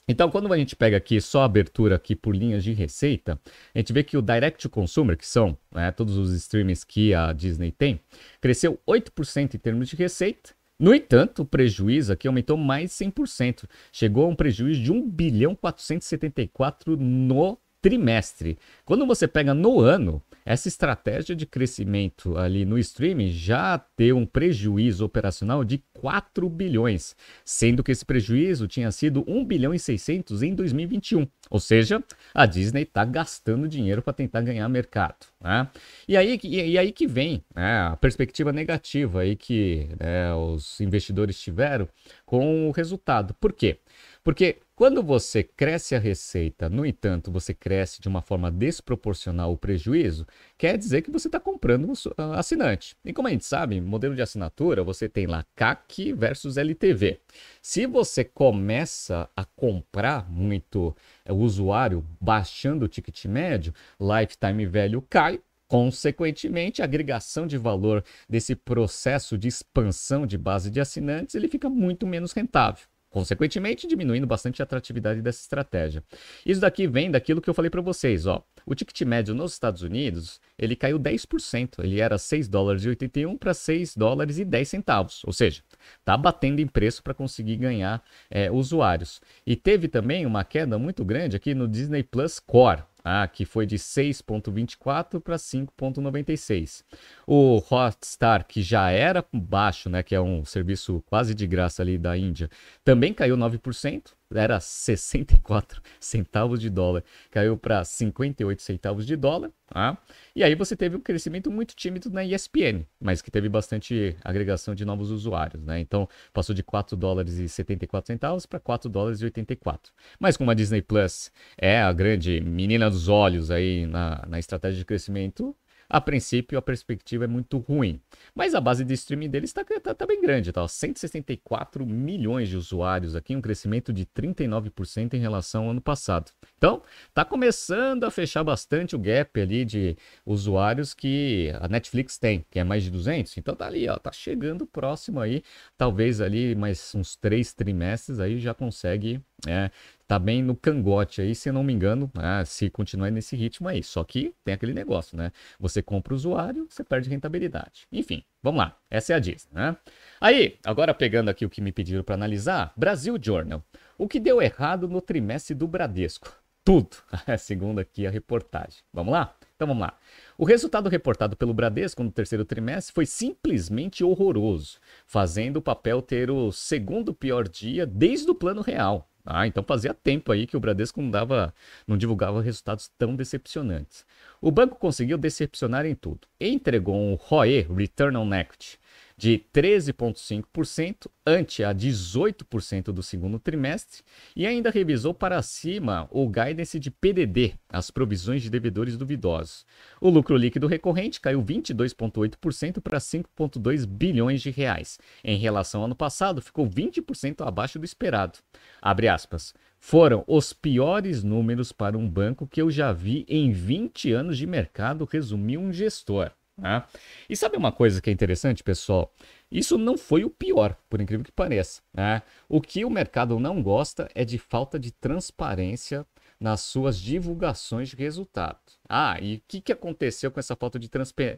Então, 0.09 0.31
quando 0.31 0.51
a 0.51 0.57
gente 0.57 0.75
pega 0.75 0.97
aqui 0.97 1.21
só 1.21 1.43
a 1.43 1.45
abertura 1.45 1.97
aqui 1.97 2.17
por 2.17 2.35
linhas 2.35 2.65
de 2.65 2.73
receita, 2.73 3.39
a 3.75 3.79
gente 3.79 3.93
vê 3.93 4.03
que 4.03 4.17
o 4.17 4.23
Direct 4.23 4.63
to 4.63 4.71
Consumer, 4.71 5.19
que 5.19 5.27
são 5.27 5.57
né, 5.71 5.93
todos 5.93 6.17
os 6.17 6.33
streams 6.33 6.87
que 6.87 7.13
a 7.13 7.31
Disney 7.35 7.71
tem, 7.71 8.01
cresceu 8.41 8.81
8% 8.89 9.55
em 9.55 9.59
termos 9.59 9.89
de 9.89 9.97
receita. 9.97 10.57
No 10.81 10.95
entanto, 10.95 11.43
o 11.43 11.45
prejuízo 11.45 12.13
aqui 12.13 12.27
aumentou 12.27 12.57
mais 12.57 12.97
de 12.97 13.05
100%. 13.05 13.65
Chegou 13.93 14.25
a 14.25 14.29
um 14.29 14.35
prejuízo 14.35 14.81
de 14.81 14.93
1 14.93 15.11
bilhão 15.11 15.55
474 15.55 16.97
no 16.97 17.59
trimestre. 17.83 18.59
Quando 18.85 19.07
você 19.07 19.29
pega 19.29 19.53
no 19.53 19.81
ano, 19.81 20.23
essa 20.49 20.67
estratégia 20.67 21.37
de 21.37 21.45
crescimento 21.45 22.39
ali 22.39 22.65
no 22.65 22.79
streaming 22.79 23.31
já 23.31 23.85
deu 23.99 24.17
um 24.17 24.25
prejuízo 24.25 25.05
operacional 25.05 25.63
de 25.63 25.85
4 25.93 26.49
bilhões, 26.49 27.15
sendo 27.45 27.85
que 27.85 27.93
esse 27.93 28.03
prejuízo 28.03 28.67
tinha 28.67 28.91
sido 28.91 29.23
1 29.29 29.45
bilhão 29.45 29.75
e 29.75 29.79
600 29.79 30.43
em 30.43 30.55
2021. 30.55 31.29
Ou 31.51 31.61
seja, 31.61 32.03
a 32.33 32.47
Disney 32.47 32.85
está 32.85 33.05
gastando 33.05 33.69
dinheiro 33.69 34.01
para 34.01 34.15
tentar 34.15 34.41
ganhar 34.41 34.67
mercado. 34.71 35.27
Né? 35.39 35.69
E, 36.09 36.17
aí, 36.17 36.41
e, 36.43 36.71
e, 36.71 36.79
aí 36.79 36.93
que 36.93 37.07
vem 37.07 37.45
né, 37.55 37.81
a 37.83 37.97
perspectiva 37.97 38.51
negativa 38.51 39.21
aí 39.21 39.37
que 39.37 39.91
né, 40.01 40.33
os 40.33 40.81
investidores 40.81 41.39
tiveram 41.39 41.87
com 42.25 42.71
o 42.71 42.71
resultado. 42.71 43.35
Por 43.35 43.53
quê? 43.53 43.81
Porque 44.23 44.59
quando 44.79 45.03
você 45.03 45.43
cresce 45.43 45.97
a 45.97 45.99
receita, 45.99 46.69
no 46.69 46.87
entanto, 46.87 47.33
você 47.33 47.53
cresce 47.53 48.01
de 48.01 48.07
uma 48.07 48.23
forma 48.23 48.49
desproporcional 48.49 49.53
o 49.53 49.57
prejuízo, 49.57 50.25
quer 50.57 50.79
dizer 50.79 51.03
que 51.03 51.11
você 51.11 51.27
está 51.27 51.41
comprando 51.41 51.89
um 51.89 51.93
ah, 52.17 52.39
assinante. 52.39 52.97
E 53.05 53.13
como 53.13 53.27
a 53.27 53.31
gente 53.31 53.45
sabe, 53.45 53.81
modelo 53.81 54.15
de 54.15 54.23
assinatura, 54.23 54.85
você 54.85 55.09
tem 55.09 55.27
lá 55.27 55.45
CAC 55.57 56.13
versus 56.13 56.57
LTV. 56.57 57.19
Se 57.61 57.87
você 57.87 58.23
começa 58.23 59.29
a 59.37 59.45
comprar 59.45 60.31
muito 60.31 60.95
é, 61.25 61.33
o 61.33 61.39
usuário 61.39 62.07
baixando 62.21 62.85
o 62.85 62.89
ticket 62.89 63.25
médio, 63.25 63.75
lifetime 64.01 64.65
value 64.67 65.03
cai, 65.11 65.41
Consequentemente, 65.67 66.81
a 66.81 66.87
agregação 66.87 67.47
de 67.47 67.59
valor 67.59 68.03
desse 68.27 68.55
processo 68.55 69.37
de 69.37 69.49
expansão 69.49 70.27
de 70.27 70.39
base 70.39 70.71
de 70.71 70.81
assinantes 70.81 71.35
ele 71.35 71.47
fica 71.47 71.69
muito 71.69 72.07
menos 72.07 72.33
rentável 72.33 72.87
consequentemente 73.11 73.87
diminuindo 73.87 74.27
bastante 74.27 74.63
a 74.63 74.65
atratividade 74.65 75.23
dessa 75.23 75.41
estratégia. 75.41 76.03
Isso 76.45 76.61
daqui 76.61 76.87
vem 76.87 77.11
daquilo 77.11 77.41
que 77.41 77.49
eu 77.49 77.55
falei 77.55 77.71
para 77.71 77.81
vocês, 77.81 78.27
ó. 78.27 78.45
O 78.67 78.75
ticket 78.75 79.01
médio 79.03 79.35
nos 79.35 79.53
Estados 79.53 79.83
Unidos, 79.83 80.41
ele 80.59 80.77
caiu 80.77 80.99
10%, 80.99 81.83
ele 81.83 82.01
era 82.01 82.19
6 82.19 82.49
dólares 82.49 82.85
e 82.85 82.89
81 82.89 83.37
para 83.39 83.55
6 83.55 83.97
dólares 83.97 84.39
e 84.39 84.45
10 84.45 84.69
centavos, 84.69 85.23
ou 85.25 85.33
seja, 85.33 85.63
tá 86.05 86.17
batendo 86.17 86.61
em 86.61 86.67
preço 86.67 87.03
para 87.03 87.15
conseguir 87.15 87.57
ganhar 87.57 88.03
é, 88.31 88.51
usuários. 88.51 89.23
E 89.47 89.57
teve 89.57 89.89
também 89.89 90.27
uma 90.27 90.45
queda 90.45 90.79
muito 90.79 91.05
grande 91.05 91.37
aqui 91.37 91.55
no 91.55 91.67
Disney 91.67 92.03
Plus 92.03 92.39
Core, 92.39 92.83
ah, 93.05 93.27
que 93.27 93.45
foi 93.45 93.67
de 93.67 93.77
6.24 93.77 95.21
para 95.21 95.37
5.96. 95.37 96.85
O 97.27 97.63
Hotstar, 97.71 98.47
que 98.47 98.63
já 98.63 98.91
era 98.91 99.25
baixo, 99.33 99.89
né, 99.89 100.03
que 100.03 100.15
é 100.15 100.21
um 100.21 100.45
serviço 100.45 101.03
quase 101.07 101.35
de 101.35 101.47
graça 101.47 101.83
ali 101.83 101.99
da 101.99 102.17
Índia, 102.17 102.51
também 102.85 103.13
caiu 103.15 103.37
9% 103.37 104.18
era 104.37 104.61
64 104.61 105.81
centavos 105.99 106.61
de 106.61 106.69
dólar, 106.69 107.03
caiu 107.31 107.57
para 107.57 107.83
58 107.85 108.61
centavos 108.61 109.07
de 109.07 109.17
dólar. 109.17 109.51
Tá? 109.67 109.99
E 110.35 110.43
aí 110.43 110.55
você 110.55 110.75
teve 110.75 110.97
um 110.97 111.01
crescimento 111.01 111.51
muito 111.51 111.75
tímido 111.75 112.11
na 112.11 112.25
ESPN, 112.25 112.87
mas 113.01 113.23
que 113.23 113.31
teve 113.31 113.49
bastante 113.49 114.17
agregação 114.23 114.75
de 114.75 114.85
novos 114.85 115.11
usuários. 115.11 115.63
Né? 115.65 115.81
Então 115.81 116.09
passou 116.33 116.55
de 116.55 116.63
4 116.63 116.97
dólares 116.97 117.39
e 117.39 117.49
74 117.49 118.07
centavos 118.07 118.45
para 118.45 118.61
4 118.61 118.89
dólares 118.91 119.21
e 119.21 119.25
84. 119.25 119.93
Mas 120.19 120.37
como 120.37 120.51
a 120.51 120.55
Disney 120.55 120.83
Plus 120.83 121.31
é 121.57 121.81
a 121.81 121.93
grande 121.93 122.41
menina 122.41 122.91
dos 122.91 123.09
olhos 123.09 123.51
aí 123.51 123.87
na, 123.87 124.25
na 124.27 124.39
estratégia 124.39 124.79
de 124.79 124.85
crescimento, 124.85 125.57
a 125.89 126.01
princípio, 126.01 126.59
a 126.59 126.63
perspectiva 126.63 127.25
é 127.25 127.27
muito 127.27 127.59
ruim. 127.59 128.01
Mas 128.35 128.55
a 128.55 128.61
base 128.61 128.85
de 128.85 128.95
streaming 128.95 129.31
deles 129.31 129.51
está 129.51 129.65
tá, 129.65 129.95
tá 129.95 130.07
bem 130.07 130.21
grande, 130.21 130.53
tá? 130.53 130.67
164 130.67 131.87
milhões 131.87 132.49
de 132.49 132.57
usuários 132.57 133.17
aqui, 133.17 133.35
um 133.35 133.41
crescimento 133.41 133.93
de 133.93 134.05
39% 134.05 135.15
em 135.15 135.19
relação 135.19 135.65
ao 135.65 135.71
ano 135.71 135.81
passado. 135.81 136.31
Então, 136.57 136.83
está 137.09 137.25
começando 137.25 138.05
a 138.05 138.11
fechar 138.11 138.45
bastante 138.45 138.95
o 138.95 138.99
gap 138.99 139.41
ali 139.41 139.65
de 139.65 139.97
usuários 140.27 140.93
que 140.93 141.53
a 141.61 141.69
Netflix 141.69 142.19
tem, 142.19 142.45
que 142.51 142.59
é 142.59 142.65
mais 142.65 142.83
de 142.83 142.91
200. 142.91 143.37
Então 143.39 143.55
tá 143.55 143.67
ali, 143.67 143.89
ó, 143.89 143.97
tá 143.97 144.13
chegando 144.13 144.67
próximo 144.67 145.21
aí, 145.21 145.43
talvez 145.77 146.21
ali 146.21 146.55
mais 146.55 146.95
uns 146.95 147.17
três 147.17 147.53
trimestres 147.55 148.21
aí 148.21 148.39
já 148.39 148.53
consegue 148.53 149.21
é, 149.47 149.71
tá 150.09 150.19
bem 150.19 150.43
no 150.43 150.57
cangote 150.57 151.21
aí, 151.21 151.35
se 151.35 151.53
não 151.53 151.63
me 151.63 151.71
engano, 151.71 152.11
né, 152.15 152.43
se 152.47 152.71
continuar 152.71 153.11
nesse 153.11 153.37
ritmo 153.37 153.69
aí. 153.69 153.83
Só 153.83 154.03
que 154.03 154.35
tem 154.43 154.55
aquele 154.55 154.73
negócio, 154.73 155.19
né? 155.19 155.31
Você 155.61 155.83
compra 155.83 156.15
o 156.15 156.17
usuário, 156.17 156.67
você 156.69 156.83
perde 156.83 157.11
rentabilidade. 157.11 157.87
Enfim, 157.93 158.25
vamos 158.43 158.59
lá. 158.59 158.79
Essa 158.91 159.13
é 159.13 159.17
a 159.17 159.19
Disney, 159.19 159.53
né? 159.53 159.77
Aí, 160.19 160.57
agora 160.65 160.95
pegando 160.95 161.29
aqui 161.29 161.45
o 161.45 161.51
que 161.51 161.61
me 161.61 161.71
pediram 161.71 162.03
para 162.03 162.15
analisar, 162.15 162.73
Brasil 162.75 163.19
Journal. 163.21 163.63
O 163.99 164.09
que 164.09 164.19
deu 164.19 164.41
errado 164.41 164.89
no 164.89 165.03
trimestre 165.03 165.55
do 165.55 165.69
Bradesco? 165.69 166.35
Tudo, 166.65 166.97
segundo 167.39 167.79
aqui 167.79 168.07
a 168.07 168.11
reportagem. 168.11 168.79
Vamos 168.93 169.13
lá? 169.13 169.37
Então 169.57 169.69
vamos 169.69 169.83
lá. 169.83 169.95
O 170.39 170.45
resultado 170.47 170.89
reportado 170.89 171.37
pelo 171.37 171.53
Bradesco 171.53 172.03
no 172.03 172.11
terceiro 172.11 172.47
trimestre 172.47 172.95
foi 172.95 173.05
simplesmente 173.05 174.03
horroroso, 174.03 174.79
fazendo 175.07 175.59
o 175.59 175.63
papel 175.63 176.01
ter 176.01 176.31
o 176.31 176.51
segundo 176.51 177.13
pior 177.13 177.47
dia 177.47 177.85
desde 177.85 178.31
o 178.31 178.35
plano 178.35 178.63
real. 178.63 179.11
Ah, 179.31 179.47
então 179.47 179.63
fazia 179.63 179.93
tempo 179.93 180.33
aí 180.33 180.47
que 180.47 180.57
o 180.57 180.61
Bradesco 180.61 181.03
não 181.03 181.11
dava, 181.11 181.55
não 181.87 181.99
divulgava 181.99 182.41
resultados 182.41 182.91
tão 182.97 183.15
decepcionantes. 183.15 184.07
O 184.41 184.51
banco 184.51 184.77
conseguiu 184.77 185.19
decepcionar 185.19 185.85
em 185.85 185.95
tudo. 185.95 186.27
Entregou 186.41 186.97
um 186.97 187.15
ROE, 187.15 187.67
Return 187.77 188.17
on 188.17 188.33
Equity, 188.35 188.79
de 189.19 189.45
13,5% 189.53 191.09
ante 191.27 191.65
a 191.65 191.75
18% 191.75 192.85
do 192.93 193.03
segundo 193.03 193.41
trimestre 193.41 194.03
e 194.37 194.47
ainda 194.47 194.71
revisou 194.71 195.13
para 195.13 195.43
cima 195.43 196.07
o 196.13 196.29
guidance 196.29 196.79
de 196.79 196.89
PDD, 196.89 197.55
as 197.69 197.91
provisões 197.91 198.43
de 198.43 198.49
devedores 198.49 198.97
duvidosos. 198.97 199.67
O 200.01 200.09
lucro 200.09 200.37
líquido 200.37 200.69
recorrente 200.69 201.21
caiu 201.21 201.43
22,8% 201.43 202.81
para 202.81 202.99
5,2 202.99 203.85
bilhões 203.85 204.41
de 204.41 204.51
reais. 204.51 205.01
Em 205.25 205.37
relação 205.37 205.81
ao 205.81 205.87
ano 205.87 205.97
passado, 205.97 206.41
ficou 206.41 206.65
20% 206.65 207.45
abaixo 207.45 207.77
do 207.77 207.85
esperado. 207.85 208.39
Abre 208.81 209.09
aspas. 209.09 209.53
Foram 209.81 210.25
os 210.29 210.53
piores 210.53 211.25
números 211.25 211.73
para 211.73 211.99
um 211.99 212.09
banco 212.09 212.47
que 212.47 212.63
eu 212.63 212.71
já 212.71 212.93
vi 212.93 213.25
em 213.29 213.51
20 213.51 214.13
anos 214.13 214.39
de 214.39 214.47
mercado, 214.47 215.09
resumiu 215.11 215.61
um 215.61 215.73
gestor. 215.73 216.31
Né? 216.59 216.83
E 217.31 217.37
sabe 217.37 217.57
uma 217.57 217.71
coisa 217.71 218.03
que 218.03 218.11
é 218.11 218.13
interessante, 218.13 218.65
pessoal? 218.65 219.15
Isso 219.51 219.79
não 219.79 219.97
foi 219.97 220.25
o 220.25 220.31
pior, 220.31 220.77
por 220.91 221.01
incrível 221.01 221.25
que 221.25 221.33
pareça. 221.33 221.81
Né? 221.95 222.21
O 222.49 222.61
que 222.61 222.85
o 222.85 222.91
mercado 222.91 223.39
não 223.39 223.63
gosta 223.63 224.09
é 224.15 224.25
de 224.25 224.39
falta 224.39 224.79
de 224.79 224.91
transparência 224.91 226.05
nas 226.41 226.61
suas 226.61 226.99
divulgações 226.99 227.89
de 227.89 227.97
resultados. 227.97 228.79
Ah, 228.89 229.19
e 229.21 229.37
o 229.37 229.43
que, 229.47 229.61
que 229.61 229.73
aconteceu 229.73 230.31
com 230.31 230.39
essa 230.39 230.55
falta 230.55 230.79
de, 230.79 230.91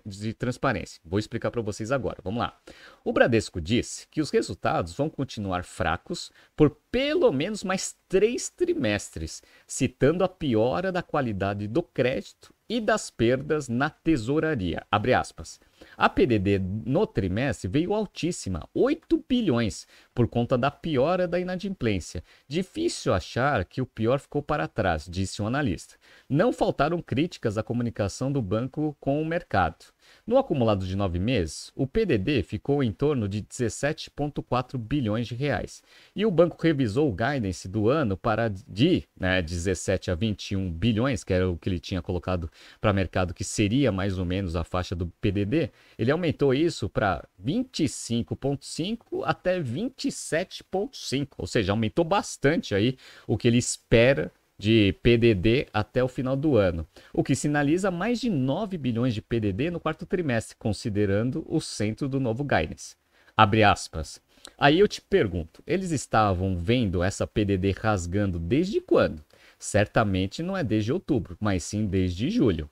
de 0.05 0.35
transparência? 0.35 1.01
Vou 1.05 1.19
explicar 1.19 1.51
para 1.51 1.63
vocês 1.63 1.93
agora. 1.93 2.19
Vamos 2.23 2.41
lá. 2.41 2.59
O 3.05 3.13
Bradesco 3.13 3.61
disse 3.61 4.07
que 4.09 4.21
os 4.21 4.31
resultados 4.31 4.93
vão 4.93 5.09
continuar 5.09 5.65
fracos 5.65 6.31
por 6.57 6.77
pelo 6.91 7.33
menos 7.33 7.63
mais 7.65 7.97
três 8.09 8.51
trimestres, 8.51 9.43
citando 9.67 10.25
a 10.25 10.29
piora 10.29 10.93
da 10.93 11.03
qualidade 11.03 11.67
do 11.67 11.83
crédito 11.83 12.53
e 12.71 12.81
das 12.81 13.11
perdas 13.11 13.69
na 13.69 13.91
tesouraria. 13.91 14.87
Abre 14.89 15.13
aspas. 15.13 15.59
A 15.97 16.09
PDD 16.09 16.61
no 16.87 17.05
trimestre 17.05 17.69
veio 17.69 17.93
altíssima, 17.93 18.69
8 18.73 19.25
bilhões, 19.29 19.89
por 20.15 20.29
conta 20.29 20.57
da 20.57 20.71
piora 20.71 21.27
da 21.27 21.41
inadimplência. 21.41 22.23
Difícil 22.47 23.13
achar 23.13 23.65
que 23.65 23.83
o 23.83 23.87
pior 23.87 24.21
ficou 24.21 24.41
para 24.41 24.69
trás, 24.69 25.09
disse 25.11 25.43
o 25.43 25.45
um 25.45 25.49
analista. 25.49 25.97
Não 26.29 26.53
faltaram 26.53 27.03
críticas 27.03 27.59
à 27.59 27.63
comunicação 27.63 28.31
do 28.31 28.41
banco 28.41 28.97
com 29.01 29.21
o 29.21 29.27
mercado. 29.27 29.87
No 30.31 30.39
acumulado 30.39 30.87
de 30.87 30.95
nove 30.95 31.19
meses, 31.19 31.73
o 31.75 31.89
PDD 31.89 32.45
ficou 32.45 32.85
em 32.85 32.93
torno 32.93 33.29
de 33.29 33.43
17,4 33.43 34.79
bilhões 34.79 35.27
de 35.27 35.35
reais. 35.35 35.83
E 36.15 36.25
o 36.25 36.31
banco 36.31 36.57
revisou 36.63 37.09
o 37.09 37.13
guidance 37.13 37.67
do 37.67 37.89
ano 37.89 38.17
para 38.17 38.47
de 38.47 39.03
né, 39.19 39.43
17 39.43 40.09
a 40.09 40.15
21 40.15 40.71
bilhões, 40.71 41.25
que 41.25 41.33
era 41.33 41.51
o 41.51 41.57
que 41.57 41.69
ele 41.69 41.81
tinha 41.81 42.01
colocado 42.01 42.49
para 42.81 42.93
mercado, 42.93 43.35
que 43.35 43.43
seria 43.43 43.91
mais 43.91 44.21
ou 44.21 44.25
menos 44.25 44.55
a 44.55 44.63
faixa 44.63 44.95
do 44.95 45.09
PDD. 45.21 45.69
Ele 45.99 46.13
aumentou 46.13 46.55
isso 46.55 46.89
para 46.89 47.27
25,5 47.45 49.23
até 49.25 49.61
27,5, 49.61 51.31
ou 51.39 51.47
seja, 51.49 51.73
aumentou 51.73 52.05
bastante 52.05 52.73
aí 52.73 52.97
o 53.27 53.37
que 53.37 53.49
ele 53.49 53.59
espera 53.59 54.31
de 54.61 54.93
PDD 55.03 55.69
até 55.73 56.05
o 56.05 56.09
final 56.09 56.37
do 56.37 56.59
ano, 56.59 56.87
o 57.15 57.25
que 57.25 57.35
sinaliza 57.35 57.91
mais 57.91 58.21
de 58.21 58.29
9 58.29 58.77
bilhões 58.77 59.15
de 59.15 59.23
PDD 59.23 59.71
no 59.71 59.81
quarto 59.81 60.05
trimestre, 60.05 60.55
considerando 60.59 61.43
o 61.49 61.63
centro 61.63 62.07
do 62.07 62.21
novo 62.21 62.45
guidance. 62.45 62.95
Abre 63.35 63.65
aspas. 63.65 64.21
Aí 64.59 64.79
eu 64.79 64.87
te 64.87 65.01
pergunto, 65.01 65.63
eles 65.67 65.93
estavam 65.93 66.55
vendo 66.55 67.03
essa 67.03 67.27
PDD 67.27 67.71
rasgando 67.71 68.39
desde 68.39 68.83
quando? 68.83 69.25
Certamente 69.59 70.43
não 70.43 70.55
é 70.55 70.63
desde 70.63 70.93
outubro, 70.93 71.39
mas 71.41 71.65
sim 71.65 71.87
desde 71.87 72.29
julho. 72.29 72.69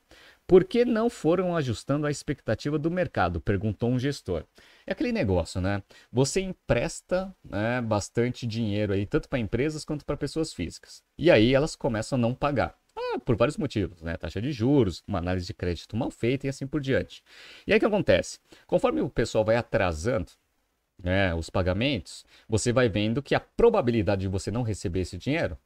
Por 0.47 0.65
que 0.65 0.85
não 0.85 1.09
foram 1.09 1.57
ajustando 1.57 2.07
a 2.07 2.11
expectativa 2.11 2.79
do 2.79 2.91
mercado? 2.91 3.41
perguntou 3.41 3.91
um 3.91 3.99
gestor. 3.99 4.45
É 4.89 4.93
aquele 4.93 5.13
negócio, 5.13 5.61
né? 5.61 5.83
Você 6.11 6.41
empresta 6.41 7.31
né, 7.45 7.79
bastante 7.83 8.47
dinheiro 8.47 8.95
aí, 8.95 9.05
tanto 9.05 9.29
para 9.29 9.39
empresas 9.39 9.85
quanto 9.85 10.03
para 10.03 10.17
pessoas 10.17 10.55
físicas. 10.55 11.03
E 11.19 11.31
aí 11.31 11.55
elas 11.55 11.77
começam 11.77 12.17
a 12.17 12.19
não 12.19 12.35
pagar. 12.35 12.75
Ah, 12.97 13.19
por 13.19 13.37
vários 13.37 13.59
motivos, 13.59 14.01
né? 14.01 14.17
Taxa 14.17 14.41
de 14.41 14.51
juros, 14.51 15.05
uma 15.07 15.19
análise 15.19 15.47
de 15.47 15.53
crédito 15.53 15.95
mal 15.95 16.11
feita 16.11 16.47
e 16.47 16.49
assim 16.49 16.67
por 16.67 16.81
diante. 16.81 17.23
E 17.67 17.73
aí 17.73 17.77
o 17.77 17.81
que 17.81 17.85
acontece? 17.85 18.39
Conforme 18.67 19.03
o 19.03 19.11
pessoal 19.11 19.45
vai 19.45 19.57
atrasando 19.57 20.33
né, 20.99 21.35
os 21.35 21.51
pagamentos, 21.51 22.25
você 22.49 22.73
vai 22.73 22.89
vendo 22.89 23.23
que 23.23 23.35
a 23.35 23.41
probabilidade 23.41 24.23
de 24.23 24.29
você 24.29 24.51
não 24.51 24.63
receber 24.63 25.01
esse 25.01 25.19
dinheiro 25.19 25.59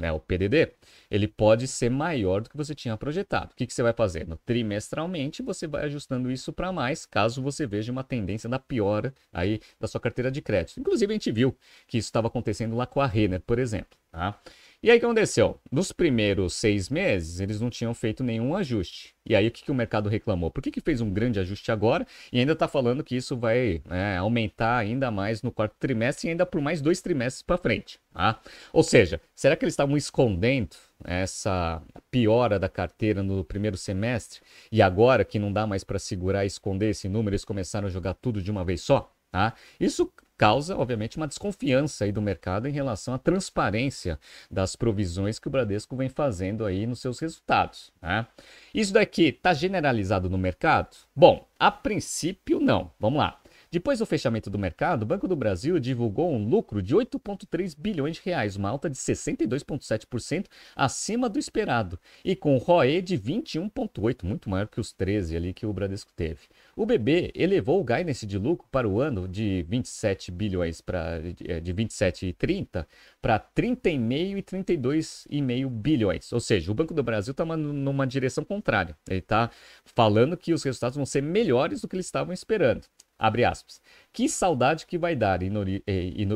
né, 0.00 0.10
o 0.10 0.18
PDD, 0.18 0.72
ele 1.10 1.28
pode 1.28 1.68
ser 1.68 1.90
maior 1.90 2.40
do 2.40 2.50
que 2.50 2.56
você 2.56 2.74
tinha 2.74 2.96
projetado. 2.96 3.52
O 3.52 3.54
que, 3.54 3.66
que 3.66 3.74
você 3.74 3.82
vai 3.82 3.92
fazendo? 3.92 4.36
Trimestralmente, 4.44 5.42
você 5.42 5.66
vai 5.66 5.84
ajustando 5.84 6.30
isso 6.30 6.52
para 6.52 6.72
mais, 6.72 7.04
caso 7.04 7.42
você 7.42 7.66
veja 7.66 7.92
uma 7.92 8.02
tendência 8.02 8.48
da 8.48 8.58
piora 8.58 9.14
aí 9.32 9.60
da 9.78 9.86
sua 9.86 10.00
carteira 10.00 10.30
de 10.30 10.40
crédito. 10.40 10.80
Inclusive, 10.80 11.12
a 11.12 11.14
gente 11.14 11.30
viu 11.30 11.56
que 11.86 11.98
isso 11.98 12.08
estava 12.08 12.28
acontecendo 12.28 12.74
lá 12.74 12.86
com 12.86 13.00
a 13.00 13.06
Renner, 13.06 13.40
por 13.40 13.58
exemplo. 13.58 13.98
Tá? 14.10 14.40
E 14.82 14.90
aí 14.90 14.96
o 14.96 15.00
que 15.00 15.04
aconteceu? 15.04 15.60
Nos 15.70 15.92
primeiros 15.92 16.54
seis 16.54 16.88
meses, 16.88 17.38
eles 17.38 17.60
não 17.60 17.68
tinham 17.68 17.92
feito 17.92 18.24
nenhum 18.24 18.56
ajuste. 18.56 19.14
E 19.26 19.36
aí 19.36 19.46
o 19.46 19.50
que, 19.50 19.62
que 19.62 19.70
o 19.70 19.74
mercado 19.74 20.08
reclamou? 20.08 20.50
Por 20.50 20.62
que, 20.62 20.70
que 20.70 20.80
fez 20.80 21.02
um 21.02 21.10
grande 21.10 21.38
ajuste 21.38 21.70
agora 21.70 22.06
e 22.32 22.40
ainda 22.40 22.54
está 22.54 22.66
falando 22.66 23.04
que 23.04 23.14
isso 23.14 23.36
vai 23.36 23.82
né, 23.84 24.16
aumentar 24.16 24.78
ainda 24.78 25.10
mais 25.10 25.42
no 25.42 25.52
quarto 25.52 25.74
trimestre 25.78 26.28
e 26.28 26.30
ainda 26.30 26.46
por 26.46 26.62
mais 26.62 26.80
dois 26.80 27.02
trimestres 27.02 27.42
para 27.42 27.58
frente? 27.58 28.00
Tá? 28.14 28.40
Ou 28.72 28.82
seja, 28.82 29.20
será 29.34 29.54
que 29.54 29.66
eles 29.66 29.74
estavam 29.74 29.98
escondendo 29.98 30.74
essa 31.04 31.82
piora 32.10 32.58
da 32.58 32.68
carteira 32.68 33.22
no 33.22 33.44
primeiro 33.44 33.76
semestre 33.76 34.40
e 34.72 34.80
agora 34.80 35.26
que 35.26 35.38
não 35.38 35.52
dá 35.52 35.66
mais 35.66 35.84
para 35.84 35.98
segurar 35.98 36.44
e 36.44 36.46
esconder 36.46 36.88
esse 36.88 37.06
número, 37.06 37.34
eles 37.34 37.44
começaram 37.44 37.86
a 37.86 37.90
jogar 37.90 38.14
tudo 38.14 38.40
de 38.40 38.50
uma 38.50 38.64
vez 38.64 38.80
só? 38.80 39.12
Tá? 39.30 39.52
Isso 39.78 40.10
causa, 40.40 40.74
obviamente, 40.74 41.18
uma 41.18 41.28
desconfiança 41.28 42.04
aí 42.04 42.12
do 42.12 42.22
mercado 42.22 42.66
em 42.66 42.72
relação 42.72 43.12
à 43.12 43.18
transparência 43.18 44.18
das 44.50 44.74
provisões 44.74 45.38
que 45.38 45.48
o 45.48 45.50
Bradesco 45.50 45.94
vem 45.94 46.08
fazendo 46.08 46.64
aí 46.64 46.86
nos 46.86 47.02
seus 47.02 47.18
resultados. 47.18 47.92
Né? 48.00 48.26
Isso 48.72 48.90
daqui 48.90 49.24
está 49.24 49.52
generalizado 49.52 50.30
no 50.30 50.38
mercado? 50.38 50.96
Bom, 51.14 51.46
a 51.58 51.70
princípio 51.70 52.58
não. 52.58 52.90
Vamos 52.98 53.18
lá. 53.18 53.39
Depois 53.72 54.00
do 54.00 54.06
fechamento 54.06 54.50
do 54.50 54.58
mercado, 54.58 55.04
o 55.04 55.06
Banco 55.06 55.28
do 55.28 55.36
Brasil 55.36 55.78
divulgou 55.78 56.34
um 56.34 56.44
lucro 56.44 56.82
de 56.82 56.92
8,3 56.92 57.76
bilhões 57.78 58.16
de 58.16 58.22
reais, 58.24 58.56
uma 58.56 58.68
alta 58.68 58.90
de 58.90 58.96
62,7% 58.96 60.46
acima 60.74 61.28
do 61.28 61.38
esperado, 61.38 61.96
e 62.24 62.34
com 62.34 62.56
ROE 62.56 63.00
de 63.00 63.16
21,8%, 63.16 64.24
muito 64.24 64.50
maior 64.50 64.66
que 64.66 64.80
os 64.80 64.92
13 64.92 65.36
ali 65.36 65.54
que 65.54 65.64
o 65.64 65.72
Bradesco 65.72 66.10
teve. 66.16 66.48
O 66.74 66.84
BB 66.84 67.30
elevou 67.32 67.80
o 67.80 67.84
guidance 67.84 68.26
de 68.26 68.38
lucro 68.38 68.66
para 68.72 68.88
o 68.88 69.00
ano 69.00 69.28
de 69.28 69.64
27 69.68 70.32
bilhões 70.32 70.80
para 70.80 71.20
de 71.20 71.72
27,30 71.72 72.84
para 73.22 73.38
30,5 73.38 74.36
e 74.36 74.42
32,5 74.42 75.68
bilhões. 75.68 76.32
Ou 76.32 76.40
seja, 76.40 76.72
o 76.72 76.74
Banco 76.74 76.92
do 76.92 77.04
Brasil 77.04 77.30
está 77.30 77.44
numa 77.44 78.04
direção 78.04 78.42
contrária. 78.42 78.96
Ele 79.08 79.20
está 79.20 79.48
falando 79.84 80.36
que 80.36 80.52
os 80.52 80.64
resultados 80.64 80.96
vão 80.96 81.06
ser 81.06 81.22
melhores 81.22 81.82
do 81.82 81.86
que 81.86 81.94
eles 81.94 82.06
estavam 82.06 82.34
esperando. 82.34 82.82
Abre 83.22 83.44
aspas. 83.44 83.82
Que 84.14 84.30
saudade 84.30 84.86
que 84.86 84.96
vai 84.96 85.14
dar, 85.14 85.40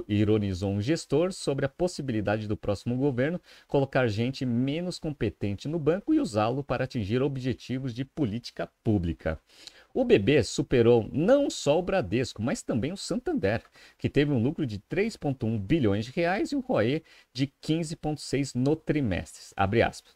ironizou 0.06 0.70
um 0.70 0.82
gestor 0.82 1.32
sobre 1.32 1.64
a 1.64 1.68
possibilidade 1.68 2.46
do 2.46 2.58
próximo 2.58 2.94
governo 2.94 3.40
colocar 3.66 4.06
gente 4.06 4.44
menos 4.44 4.98
competente 4.98 5.66
no 5.66 5.78
banco 5.78 6.12
e 6.12 6.20
usá-lo 6.20 6.62
para 6.62 6.84
atingir 6.84 7.22
objetivos 7.22 7.94
de 7.94 8.04
política 8.04 8.68
pública. 8.84 9.40
O 9.96 10.04
BB 10.04 10.42
superou 10.42 11.08
não 11.12 11.48
só 11.48 11.78
o 11.78 11.82
Bradesco, 11.82 12.42
mas 12.42 12.62
também 12.62 12.90
o 12.90 12.96
Santander, 12.96 13.62
que 13.96 14.10
teve 14.10 14.32
um 14.32 14.42
lucro 14.42 14.66
de 14.66 14.80
3,1 14.80 15.56
bilhões 15.56 16.06
de 16.06 16.10
reais 16.10 16.50
e 16.50 16.56
um 16.56 16.60
ROE 16.60 17.00
de 17.32 17.46
15,6 17.62 18.56
no 18.56 18.74
trimestre. 18.74 19.54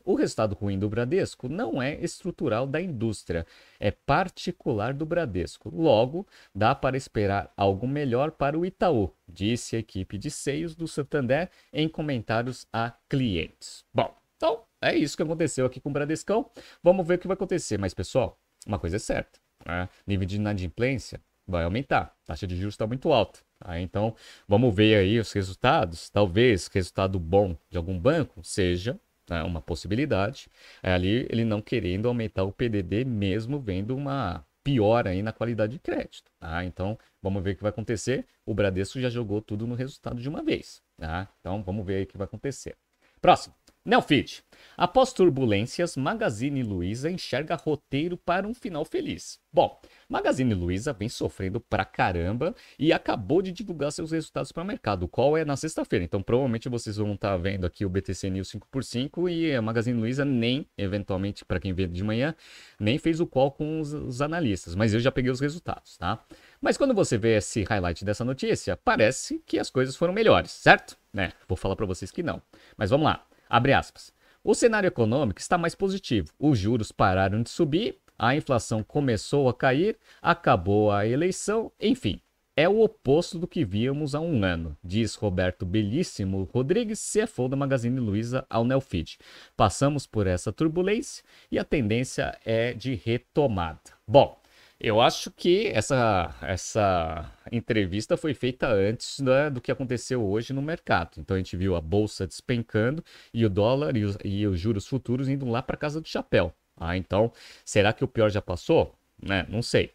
O 0.05 0.17
resultado 0.17 0.57
ruim 0.57 0.81
do 0.81 0.89
Bradesco 0.89 1.49
não 1.49 1.81
é 1.81 1.95
estrutural 2.03 2.67
da 2.67 2.81
indústria, 2.81 3.47
é 3.79 3.93
particular 3.93 4.93
do 4.93 5.07
Bradesco. 5.07 5.71
Logo, 5.73 6.27
dá 6.53 6.75
para 6.75 6.97
esperar 6.97 7.53
algo 7.57 7.87
melhor 7.87 8.33
para 8.33 8.59
o 8.59 8.67
Itaú, 8.67 9.15
disse 9.29 9.77
a 9.77 9.79
equipe 9.79 10.19
de 10.19 10.29
seios 10.29 10.75
do 10.75 10.89
Santander 10.89 11.53
em 11.73 11.89
comentários 11.89 12.67
a 12.73 12.93
clientes. 13.09 13.85
Bom, 13.95 14.13
então 14.37 14.65
é 14.83 14.97
isso 14.97 15.17
que 15.17 15.23
aconteceu 15.23 15.67
aqui 15.67 15.81
com 15.81 15.91
o 15.91 15.93
Bradescão. 15.93 16.51
Vamos 16.83 17.07
ver 17.07 17.15
o 17.15 17.19
que 17.21 17.29
vai 17.29 17.37
acontecer. 17.37 17.79
Mas, 17.79 17.95
pessoal, 17.95 18.37
uma 18.67 18.81
coisa 18.81 18.97
é 18.97 18.99
certa 18.99 19.38
né? 19.67 19.89
nível 20.07 20.27
de 20.27 20.37
inadimplência 20.37 21.21
vai 21.47 21.65
aumentar, 21.65 22.15
a 22.25 22.27
taxa 22.27 22.47
de 22.47 22.57
juros 22.57 22.75
está 22.75 22.87
muito 22.87 23.13
alta. 23.13 23.41
Tá? 23.59 23.81
Então, 23.81 24.15
vamos 24.47 24.75
ver 24.75 24.97
aí 24.97 25.19
os 25.19 25.33
resultados. 25.33 26.11
Talvez 26.11 26.69
resultado 26.69 27.19
bom 27.19 27.57
de 27.71 27.77
algum 27.77 27.99
banco 27.99 28.45
seja 28.45 28.99
né, 29.29 29.43
uma 29.43 29.61
possibilidade. 29.61 30.49
É 30.83 30.93
ali 30.93 31.27
ele 31.31 31.45
não 31.45 31.61
querendo 31.61 32.07
aumentar 32.07 32.45
o 32.45 32.53
PDD, 32.53 33.05
mesmo 33.05 33.59
vendo 33.59 33.97
uma 33.97 34.45
piora 34.63 35.11
aí 35.11 35.23
na 35.23 35.33
qualidade 35.33 35.73
de 35.73 35.79
crédito. 35.79 36.31
Tá? 36.39 36.65
Então, 36.65 36.99
vamos 37.23 37.43
ver 37.43 37.53
o 37.53 37.57
que 37.57 37.63
vai 37.63 37.71
acontecer. 37.71 38.27
O 38.45 38.55
Bradesco 38.55 39.01
já 39.01 39.09
jogou 39.09 39.41
tudo 39.41 39.67
no 39.67 39.75
resultado 39.75 40.21
de 40.21 40.29
uma 40.29 40.43
vez. 40.43 40.83
Tá? 40.99 41.29
Então, 41.41 41.63
vamos 41.63 41.87
ver 41.87 42.05
o 42.05 42.07
que 42.07 42.19
vai 42.19 42.27
acontecer. 42.27 42.77
Próximo. 43.21 43.58
Nelfeed. 43.89 44.45
Após 44.77 45.15
turbulências, 45.15 45.97
Magazine 45.97 46.63
Luiza 46.63 47.11
enxerga 47.11 47.57
roteiro 47.57 48.19
para 48.19 48.47
um 48.47 48.53
final 48.53 48.85
feliz. 48.85 49.41
Bom, 49.51 49.81
Magazine 50.07 50.53
Luiza 50.53 50.93
vem 50.93 51.09
sofrendo 51.09 51.59
pra 51.59 51.87
caramba 51.87 52.55
e 52.79 52.93
acabou 52.93 53.41
de 53.41 53.51
divulgar 53.51 53.91
seus 53.91 54.13
resultados 54.13 54.53
para 54.53 54.63
o 54.63 54.67
mercado, 54.67 55.09
qual 55.09 55.39
é 55.39 55.45
na 55.45 55.57
sexta-feira. 55.57 56.05
Então, 56.05 56.23
provavelmente 56.23 56.69
vocês 56.69 56.99
vão 56.99 57.15
estar 57.15 57.31
tá 57.31 57.37
vendo 57.39 57.65
aqui 57.65 57.87
o 57.87 57.89
BTC 57.89 58.29
News 58.29 58.53
5x5 58.53 59.33
e 59.33 59.55
a 59.55 59.63
Magazine 59.63 59.99
Luiza 59.99 60.23
nem, 60.23 60.67
eventualmente, 60.77 61.47
para 61.47 61.59
quem 61.59 61.73
vê 61.73 61.87
de 61.87 62.05
manhã, 62.05 62.35
nem 62.79 62.99
fez 62.99 63.21
o 63.21 63.27
call 63.27 63.53
com 63.53 63.81
os, 63.81 63.95
os 63.95 64.21
analistas, 64.21 64.75
mas 64.75 64.93
eu 64.93 65.01
já 65.01 65.11
peguei 65.11 65.31
os 65.31 65.41
resultados, 65.41 65.97
tá? 65.97 66.23
Mas 66.61 66.77
quando 66.77 66.93
você 66.93 67.17
vê 67.17 67.39
esse 67.39 67.65
highlight 67.65 68.05
dessa 68.05 68.23
notícia, 68.23 68.77
parece 68.77 69.43
que 69.47 69.59
as 69.59 69.71
coisas 69.71 69.97
foram 69.97 70.13
melhores, 70.13 70.51
certo? 70.51 70.95
Né? 71.11 71.33
Vou 71.49 71.57
falar 71.57 71.75
para 71.75 71.87
vocês 71.87 72.11
que 72.11 72.23
não. 72.23 72.43
Mas 72.77 72.91
vamos 72.91 73.07
lá. 73.07 73.28
Abre 73.49 73.73
aspas. 73.73 74.13
O 74.43 74.55
cenário 74.55 74.89
econômico 74.89 75.41
está 75.41 75.59
mais 75.59 75.75
positivo. 75.75 76.33
Os 76.39 76.59
juros 76.59 76.93
pararam 76.93 77.43
de 77.43 77.51
subir, 77.51 77.99
a 78.19 78.35
inflação 78.35 78.83
começou 78.83 79.49
a 79.49 79.55
cair, 79.55 79.97
acabou 80.21 80.91
a 80.91 81.07
eleição, 81.07 81.71
enfim. 81.81 82.21
É 82.57 82.69
o 82.69 82.81
oposto 82.81 83.39
do 83.39 83.47
que 83.47 83.65
víamos 83.65 84.17
há 84.17 84.21
um 84.21 84.43
ano, 84.43 84.77
diz 84.83 85.15
Roberto 85.15 85.65
Belíssimo 85.65 86.43
Rodrigues, 86.53 87.13
CFO 87.13 87.49
da 87.49 87.57
Magazine 87.57 88.01
Luiza 88.01 88.45
ao 88.51 88.65
Nelfeed. 88.65 89.17
Passamos 89.57 90.09
por 90.09 90.27
essa 90.27 90.53
turbulência 90.53 91.23
e 91.53 91.59
a 91.59 91.65
tendência 91.65 92.37
é 92.45 92.73
de 92.73 92.95
retomada. 92.95 93.79
Bom, 94.05 94.37
eu 94.81 95.01
acho 95.01 95.31
que 95.33 95.67
essa, 95.69 96.35
essa 96.41 97.33
entrevista 97.51 98.17
foi 98.17 98.33
feita 98.33 98.69
antes 98.69 99.19
né, 99.19 99.51
do 99.51 99.61
que 99.61 99.73
aconteceu 99.73 100.25
hoje 100.25 100.53
no 100.53 100.63
mercado. 100.63 101.19
Então 101.19 101.35
a 101.35 101.39
gente 101.39 101.57
viu 101.57 101.75
a 101.75 101.81
bolsa 101.81 102.27
despencando 102.27 103.05
e 103.35 103.45
o 103.45 103.51
dólar 103.51 103.97
e 103.97 104.05
os, 104.05 104.17
e 104.25 104.47
os 104.47 104.59
juros 104.59 104.87
futuros 104.87 105.29
indo 105.29 105.47
lá 105.49 105.63
para 105.63 105.77
casa 105.77 106.01
do 106.01 106.07
chapéu. 106.07 106.55
Ah, 106.77 106.97
então, 106.97 107.33
será 107.65 107.93
que 107.93 108.05
o 108.05 108.09
pior 108.09 108.31
já 108.31 108.41
passou? 108.41 108.95
Né? 109.21 109.45
Não 109.49 109.63
sei. 109.63 109.91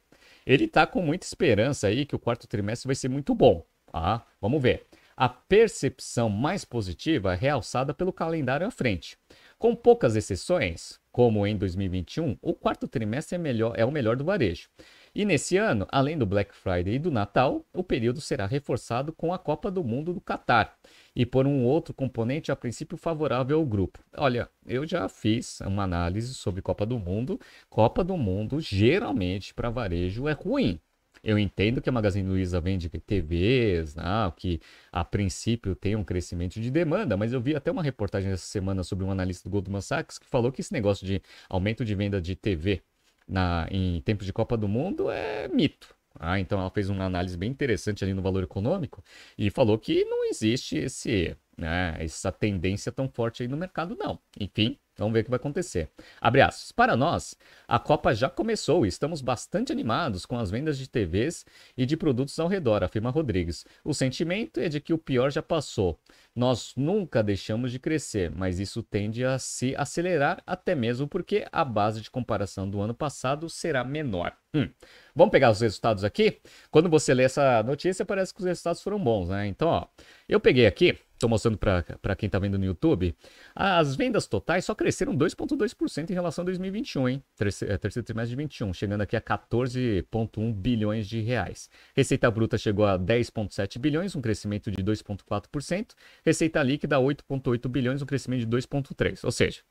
Ele 0.46 0.66
está 0.66 0.86
com 0.86 1.02
muita 1.02 1.26
esperança 1.26 1.88
aí 1.88 2.06
que 2.06 2.16
o 2.16 2.20
quarto 2.20 2.46
trimestre 2.46 2.88
vai 2.88 2.96
ser 2.96 3.08
muito 3.08 3.34
bom. 3.34 3.66
Ah, 3.94 4.22
vamos 4.42 4.62
ver. 4.62 4.86
A 5.16 5.30
percepção 5.30 6.28
mais 6.28 6.66
positiva 6.66 7.34
é 7.34 7.38
realçada 7.38 7.94
pelo 7.94 8.12
calendário 8.12 8.68
à 8.68 8.72
frente. 8.72 9.18
Com 9.58 9.74
poucas 9.76 10.18
exceções, 10.18 11.00
como 11.14 11.46
em 11.46 11.56
2021, 11.56 12.36
o 12.42 12.56
quarto 12.56 12.88
trimestre 12.88 13.36
é, 13.36 13.38
melhor, 13.38 13.74
é 13.78 13.86
o 13.86 13.92
melhor 13.92 14.18
do 14.18 14.26
varejo. 14.26 14.68
E 15.14 15.24
nesse 15.26 15.58
ano, 15.58 15.86
além 15.92 16.18
do 16.18 16.26
Black 16.26 16.56
Friday 16.56 16.96
e 16.96 17.00
do 17.00 17.12
Natal, 17.12 17.64
o 17.72 17.84
período 17.84 18.20
será 18.20 18.48
reforçado 18.48 19.14
com 19.14 19.32
a 19.32 19.38
Copa 19.38 19.70
do 19.70 19.84
Mundo 19.84 20.12
do 20.12 20.20
Catar 20.20 20.76
e 21.16 21.24
por 21.24 21.46
um 21.46 21.64
outro 21.64 21.94
componente 21.94 22.52
a 22.52 22.56
princípio 22.56 22.98
favorável 22.98 23.60
ao 23.60 23.66
grupo. 23.66 24.00
Olha, 24.18 24.50
eu 24.66 24.88
já 24.88 25.08
fiz 25.08 25.62
uma 25.62 25.84
análise 25.84 26.34
sobre 26.34 26.64
Copa 26.64 26.84
do 26.84 26.98
Mundo. 26.98 27.40
Copa 27.70 28.04
do 28.04 28.18
Mundo 28.18 28.60
geralmente 28.60 29.54
para 29.54 29.70
varejo 29.70 30.28
é 30.28 30.32
ruim. 30.32 30.80
Eu 31.24 31.40
entendo 31.40 31.82
que 31.82 31.88
a 31.88 31.92
Magazine 31.92 32.28
Luiza 32.28 32.60
vende 32.60 32.90
TVs, 32.90 33.96
né, 33.96 34.04
que 34.36 34.60
a 34.92 35.06
princípio 35.06 35.74
tem 35.74 35.96
um 35.96 36.04
crescimento 36.04 36.60
de 36.60 36.70
demanda, 36.70 37.16
mas 37.16 37.32
eu 37.32 37.40
vi 37.40 37.56
até 37.56 37.72
uma 37.72 37.82
reportagem 37.82 38.32
essa 38.32 38.46
semana 38.46 38.84
sobre 38.84 39.06
um 39.06 39.12
analista 39.12 39.48
do 39.48 39.52
Goldman 39.52 39.80
Sachs 39.82 40.20
que 40.20 40.26
falou 40.26 40.52
que 40.52 40.60
esse 40.60 40.74
negócio 40.74 41.06
de 41.06 41.22
aumento 41.48 41.86
de 41.86 41.96
venda 41.96 42.20
de 42.20 42.36
TV 42.36 42.82
na, 43.28 43.68
em 43.72 44.02
tempos 44.02 44.26
de 44.26 44.34
Copa 44.34 44.58
do 44.58 44.68
Mundo 44.68 45.10
é 45.10 45.48
mito. 45.48 45.96
Ah, 46.20 46.40
então 46.40 46.60
ela 46.60 46.70
fez 46.70 46.90
uma 46.90 47.06
análise 47.06 47.38
bem 47.38 47.50
interessante 47.50 48.04
ali 48.04 48.14
no 48.14 48.22
valor 48.22 48.44
econômico 48.44 49.04
e 49.38 49.50
falou 49.50 49.80
que 49.80 50.06
não 50.06 50.26
existe 50.26 50.78
esse, 50.78 51.36
né, 51.58 51.96
essa 52.00 52.32
tendência 52.32 52.92
tão 52.92 53.10
forte 53.10 53.44
aí 53.44 53.48
no 53.48 53.58
mercado, 53.58 53.96
não. 53.96 54.20
Enfim, 54.40 54.78
Vamos 54.98 55.14
ver 55.14 55.22
o 55.22 55.24
que 55.24 55.30
vai 55.30 55.38
acontecer. 55.38 55.90
Abre 56.22 56.42
aspas. 56.42 56.72
Para 56.72 56.96
nós, 56.96 57.36
a 57.68 57.80
Copa 57.80 58.14
já 58.14 58.30
começou 58.30 58.86
e 58.86 58.90
estamos 58.90 59.22
bastante 59.22 59.72
animados 59.72 60.26
com 60.26 60.38
as 60.38 60.52
vendas 60.52 60.78
de 60.78 60.88
TVs 60.88 61.46
e 61.76 61.86
de 61.86 61.98
produtos 61.98 62.38
ao 62.40 62.48
redor, 62.48 62.84
afirma 62.84 63.10
Rodrigues. 63.10 63.66
O 63.84 63.94
sentimento 63.94 64.60
é 64.60 64.70
de 64.70 64.80
que 64.80 64.94
o 64.94 64.98
pior 64.98 65.32
já 65.32 65.42
passou. 65.42 66.00
Nós 66.36 66.74
nunca 66.78 67.24
deixamos 67.24 67.72
de 67.72 67.80
crescer, 67.80 68.32
mas 68.32 68.60
isso 68.60 68.84
tende 68.84 69.26
a 69.26 69.40
se 69.40 69.76
acelerar, 69.76 70.42
até 70.46 70.76
mesmo 70.76 71.08
porque 71.08 71.46
a 71.52 71.66
base 71.66 72.02
de 72.02 72.12
comparação 72.12 72.70
do 72.70 72.80
ano 72.80 72.94
passado 72.94 73.50
será 73.50 73.84
menor. 73.84 74.34
Hum. 74.54 74.70
Vamos 75.16 75.32
pegar 75.32 75.50
os 75.50 75.62
resultados 75.62 76.04
aqui? 76.04 76.40
Quando 76.70 76.88
você 76.90 77.14
lê 77.14 77.24
essa 77.24 77.64
notícia, 77.64 78.06
parece 78.06 78.32
que 78.34 78.40
os 78.40 78.46
resultados 78.46 78.82
foram 78.82 79.00
bons, 79.00 79.30
né? 79.30 79.48
Então, 79.48 79.68
ó, 79.68 79.88
eu 80.30 80.40
peguei 80.40 80.68
aqui 80.68 80.98
estou 81.24 81.30
mostrando 81.30 81.58
para 81.58 82.16
quem 82.16 82.28
está 82.28 82.38
vendo 82.38 82.60
no 82.60 82.66
YouTube, 82.66 83.16
as 83.56 83.96
vendas 83.96 84.28
totais 84.28 84.66
só 84.66 84.76
cresceram 84.76 85.16
2,2% 85.16 86.10
em 86.10 86.14
relação 86.14 86.44
a 86.44 86.46
2021, 86.46 87.10
hein? 87.10 87.24
Terceiro, 87.36 87.74
é, 87.74 87.78
terceiro 87.78 88.06
trimestre 88.06 88.32
de 88.32 88.36
21, 88.36 88.74
chegando 88.74 89.02
aqui 89.02 89.16
a 89.16 89.22
14,1 89.22 90.54
bilhões 90.54 91.08
de 91.08 91.22
reais. 91.22 91.70
Receita 91.96 92.30
bruta 92.30 92.58
chegou 92.58 92.86
a 92.86 93.00
10,7 93.00 93.80
bilhões, 93.80 94.16
um 94.16 94.22
crescimento 94.22 94.70
de 94.70 94.84
2,4%. 94.84 95.92
Receita 96.26 96.62
líquida 96.62 96.98
8,8 96.98 97.68
bilhões, 97.70 98.02
um 98.02 98.06
crescimento 98.06 98.42
de 98.42 98.48
2,3%. 98.48 99.24
Ou 99.24 99.32
seja, 99.32 99.62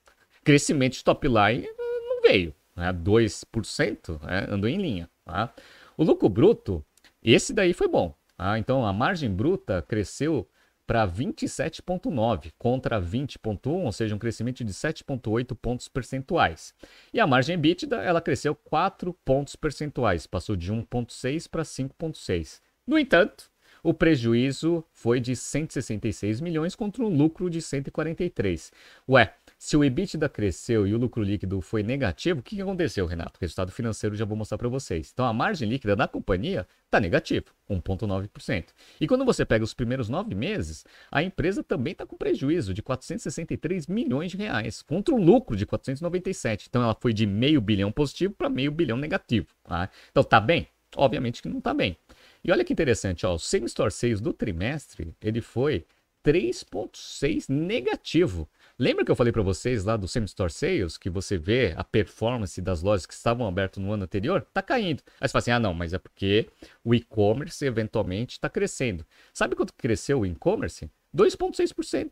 crescimento 0.42 0.94
de 0.94 1.04
top 1.04 1.28
line 1.28 1.68
não 1.78 2.22
veio, 2.22 2.54
né? 2.74 2.92
2% 2.92 4.22
né? 4.22 4.46
andou 4.48 4.68
em 4.68 4.80
linha. 4.80 5.10
Tá? 5.24 5.52
O 5.96 6.04
lucro 6.04 6.28
bruto, 6.28 6.84
esse 7.22 7.52
daí 7.52 7.74
foi 7.74 7.88
bom. 7.88 8.14
Ah, 8.38 8.58
então 8.58 8.84
a 8.84 8.92
margem 8.92 9.30
bruta 9.30 9.82
cresceu 9.82 10.48
para 10.86 11.06
27,9 11.06 12.52
contra 12.58 13.00
20,1, 13.00 13.66
ou 13.66 13.92
seja, 13.92 14.14
um 14.14 14.18
crescimento 14.18 14.64
de 14.64 14.72
7,8 14.72 15.56
pontos 15.56 15.88
percentuais. 15.88 16.74
E 17.12 17.20
a 17.20 17.26
margem 17.26 17.54
EBITDA, 17.54 17.96
ela 18.02 18.20
cresceu 18.20 18.54
4 18.54 19.14
pontos 19.24 19.56
percentuais, 19.56 20.26
passou 20.26 20.56
de 20.56 20.72
1,6 20.72 21.48
para 21.48 21.62
5,6. 21.62 22.60
No 22.86 22.98
entanto, 22.98 23.50
o 23.82 23.92
prejuízo 23.92 24.84
foi 24.92 25.18
de 25.18 25.34
166 25.34 26.40
milhões 26.40 26.74
contra 26.74 27.02
um 27.02 27.08
lucro 27.08 27.50
de 27.50 27.60
143. 27.60 28.72
Ué, 29.08 29.34
se 29.64 29.77
o 29.77 29.85
EBITDA 29.85 30.29
cresceu 30.29 30.88
e 30.88 30.92
o 30.92 30.98
lucro 30.98 31.22
líquido 31.22 31.61
foi 31.61 31.85
negativo, 31.85 32.40
o 32.40 32.42
que 32.42 32.61
aconteceu, 32.61 33.07
Renato? 33.07 33.38
O 33.38 33.40
resultado 33.40 33.70
financeiro 33.70 34.16
já 34.16 34.25
vou 34.25 34.37
mostrar 34.37 34.59
para 34.59 34.68
vocês. 34.68 35.11
Então 35.12 35.25
a 35.25 35.33
margem 35.33 35.68
líquida 35.68 35.94
da 35.94 36.09
companhia 36.09 36.66
está 36.85 36.98
negativo, 36.98 37.46
1,9%. 37.70 38.64
E 39.01 39.07
quando 39.07 39.25
você 39.25 39.44
pega 39.44 39.62
os 39.62 39.72
primeiros 39.72 40.09
nove 40.09 40.35
meses, 40.35 40.85
a 41.12 41.22
empresa 41.22 41.62
também 41.62 41.92
está 41.92 42.05
com 42.05 42.16
prejuízo 42.16 42.75
de 42.75 42.83
463 42.83 43.87
milhões 43.87 44.33
de 44.33 44.37
reais, 44.37 44.83
contra 44.83 45.14
um 45.14 45.22
lucro 45.22 45.55
de 45.55 45.64
497. 45.64 46.66
Então 46.68 46.83
ela 46.83 46.96
foi 47.01 47.12
de 47.12 47.25
meio 47.25 47.61
bilhão 47.61 47.92
positivo 47.92 48.35
para 48.35 48.51
meio 48.51 48.72
bilhão 48.72 48.96
negativo. 48.96 49.46
Tá? 49.62 49.88
Então 50.11 50.25
tá 50.25 50.40
bem? 50.40 50.66
Obviamente 50.96 51.40
que 51.40 51.48
não 51.48 51.59
está 51.59 51.72
bem. 51.72 51.96
E 52.42 52.51
olha 52.51 52.64
que 52.64 52.72
interessante, 52.72 53.25
ó, 53.25 53.35
o 53.35 53.38
same 53.38 53.66
store 53.66 53.92
sales 53.92 54.20
do 54.20 54.33
trimestre, 54.33 55.14
ele 55.22 55.40
foi 55.40 55.87
3.6 56.25 57.48
negativo. 57.48 58.48
Lembra 58.78 59.04
que 59.04 59.11
eu 59.11 59.16
falei 59.16 59.32
para 59.32 59.42
vocês 59.42 59.85
lá 59.85 59.96
do 59.96 60.08
Same 60.08 60.26
Store 60.26 60.50
Sales, 60.50 60.96
que 60.96 61.11
você 61.11 61.37
vê 61.37 61.74
a 61.76 61.85
performance 61.85 62.61
das 62.61 62.82
lojas 62.82 63.06
que 63.06 63.14
estavam 63.14 63.46
abertas 63.46 63.82
no 63.82 63.92
ano 63.92 64.04
anterior? 64.04 64.46
Tá 64.52 64.62
caindo. 64.62 65.02
Aí 65.20 65.28
você 65.28 65.32
fala 65.32 65.40
assim, 65.40 65.50
ah 65.50 65.61
não, 65.61 65.74
mas 65.74 65.92
é 65.92 65.98
porque 65.98 66.48
o 66.82 66.94
e-commerce 66.94 67.64
eventualmente 67.64 68.32
está 68.32 68.48
crescendo. 68.48 69.06
Sabe 69.32 69.54
quanto 69.54 69.74
cresceu 69.74 70.20
o 70.20 70.26
e-commerce? 70.26 70.90
2,6%. 71.14 72.11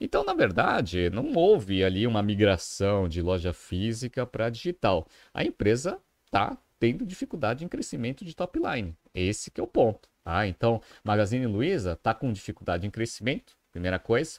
Então, 0.00 0.24
na 0.24 0.32
verdade, 0.32 1.10
não 1.10 1.32
houve 1.34 1.84
ali 1.84 2.06
uma 2.06 2.22
migração 2.22 3.08
de 3.08 3.20
loja 3.20 3.52
física 3.52 4.26
para 4.26 4.48
digital. 4.48 5.06
A 5.34 5.44
empresa 5.44 5.98
está 6.24 6.56
tendo 6.78 7.04
dificuldade 7.04 7.64
em 7.64 7.68
crescimento 7.68 8.24
de 8.24 8.34
top 8.34 8.58
line. 8.58 8.96
Esse 9.12 9.50
que 9.50 9.60
é 9.60 9.64
o 9.64 9.66
ponto. 9.66 10.08
Tá? 10.24 10.46
Então, 10.46 10.80
Magazine 11.02 11.46
Luiza 11.46 11.92
está 11.92 12.14
com 12.14 12.32
dificuldade 12.32 12.86
em 12.86 12.90
crescimento, 12.90 13.56
primeira 13.72 13.98
coisa. 13.98 14.38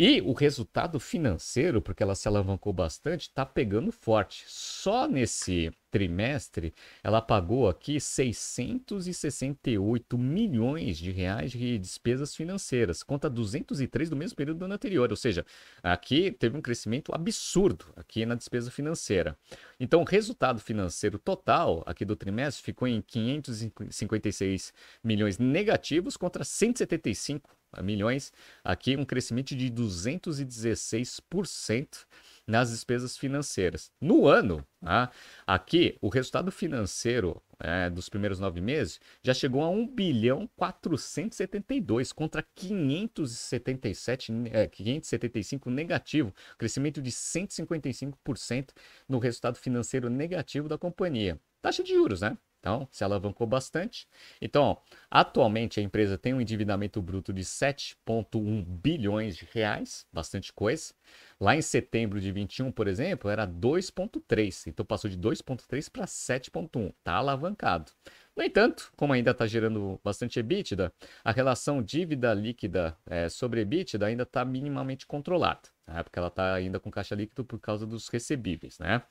E 0.00 0.20
o 0.20 0.32
resultado 0.32 1.00
financeiro, 1.00 1.82
porque 1.82 2.04
ela 2.04 2.14
se 2.14 2.28
alavancou 2.28 2.72
bastante, 2.72 3.22
está 3.22 3.44
pegando 3.44 3.90
forte. 3.90 4.44
Só 4.46 5.08
nesse 5.08 5.72
trimestre, 5.90 6.72
ela 7.02 7.20
pagou 7.20 7.68
aqui 7.68 8.00
668 8.00 10.16
milhões 10.18 10.96
de 10.98 11.10
reais 11.10 11.50
de 11.52 11.78
despesas 11.78 12.34
financeiras, 12.34 13.02
conta 13.02 13.30
203 13.30 14.10
do 14.10 14.16
mesmo 14.16 14.36
período 14.36 14.58
do 14.58 14.64
ano 14.64 14.74
anterior, 14.74 15.08
ou 15.10 15.16
seja, 15.16 15.46
aqui 15.82 16.30
teve 16.30 16.56
um 16.56 16.60
crescimento 16.60 17.12
absurdo 17.14 17.86
aqui 17.96 18.26
na 18.26 18.34
despesa 18.34 18.70
financeira. 18.70 19.36
Então, 19.80 20.02
o 20.02 20.04
resultado 20.04 20.60
financeiro 20.60 21.18
total 21.18 21.82
aqui 21.86 22.04
do 22.04 22.16
trimestre 22.16 22.62
ficou 22.62 22.86
em 22.86 23.00
556 23.00 24.74
milhões 25.02 25.38
negativos 25.38 26.14
contra 26.16 26.44
175 26.44 27.56
milhões, 27.82 28.32
aqui 28.64 28.96
um 28.96 29.04
crescimento 29.04 29.54
de 29.54 29.70
216%. 29.70 32.06
Nas 32.48 32.70
despesas 32.70 33.18
financeiras. 33.18 33.92
No 34.00 34.26
ano, 34.26 34.66
tá? 34.80 35.10
aqui, 35.46 35.98
o 36.00 36.08
resultado 36.08 36.50
financeiro 36.50 37.42
é, 37.60 37.90
dos 37.90 38.08
primeiros 38.08 38.40
nove 38.40 38.60
meses 38.60 38.98
já 39.22 39.34
chegou 39.34 39.62
a 39.62 39.68
1 39.68 39.86
bilhão 39.88 40.48
472 40.56 42.10
contra 42.12 42.42
577, 42.54 44.32
é, 44.50 44.66
575 44.66 45.70
negativo, 45.70 46.34
crescimento 46.56 47.02
de 47.02 47.10
155% 47.10 48.70
no 49.06 49.18
resultado 49.18 49.56
financeiro 49.56 50.08
negativo 50.08 50.68
da 50.68 50.78
companhia. 50.78 51.38
Taxa 51.60 51.82
de 51.82 51.92
juros, 51.92 52.22
né? 52.22 52.38
Então, 52.60 52.88
se 52.90 53.04
alavancou 53.04 53.46
bastante. 53.46 54.08
Então, 54.42 54.78
atualmente 55.10 55.78
a 55.78 55.82
empresa 55.82 56.18
tem 56.18 56.34
um 56.34 56.40
endividamento 56.40 57.00
bruto 57.00 57.32
de 57.32 57.42
7,1 57.42 58.64
bilhões 58.64 59.36
de 59.36 59.48
reais, 59.52 60.06
bastante 60.12 60.52
coisa. 60.52 60.92
Lá 61.40 61.54
em 61.54 61.62
setembro 61.62 62.20
de 62.20 62.32
21, 62.32 62.72
por 62.72 62.88
exemplo, 62.88 63.30
era 63.30 63.46
2,3. 63.46 64.66
Então, 64.66 64.84
passou 64.84 65.08
de 65.08 65.16
2,3 65.16 65.88
para 65.90 66.04
7,1. 66.04 66.92
Está 66.98 67.14
alavancado. 67.14 67.92
No 68.36 68.42
entanto, 68.44 68.92
como 68.96 69.12
ainda 69.12 69.32
está 69.32 69.46
gerando 69.46 70.00
bastante 70.02 70.38
EBITDA, 70.38 70.92
a 71.24 71.32
relação 71.32 71.82
dívida 71.82 72.32
líquida 72.34 72.96
é, 73.06 73.28
sobre 73.28 73.62
EBITDA 73.62 74.06
ainda 74.06 74.22
está 74.24 74.44
minimamente 74.44 75.06
controlada. 75.06 75.68
Né? 75.86 76.02
Porque 76.02 76.18
ela 76.18 76.28
está 76.28 76.54
ainda 76.54 76.78
com 76.78 76.90
caixa 76.90 77.14
líquido 77.14 77.44
por 77.44 77.58
causa 77.58 77.86
dos 77.86 78.08
recebíveis. 78.08 78.78
Né? 78.78 79.02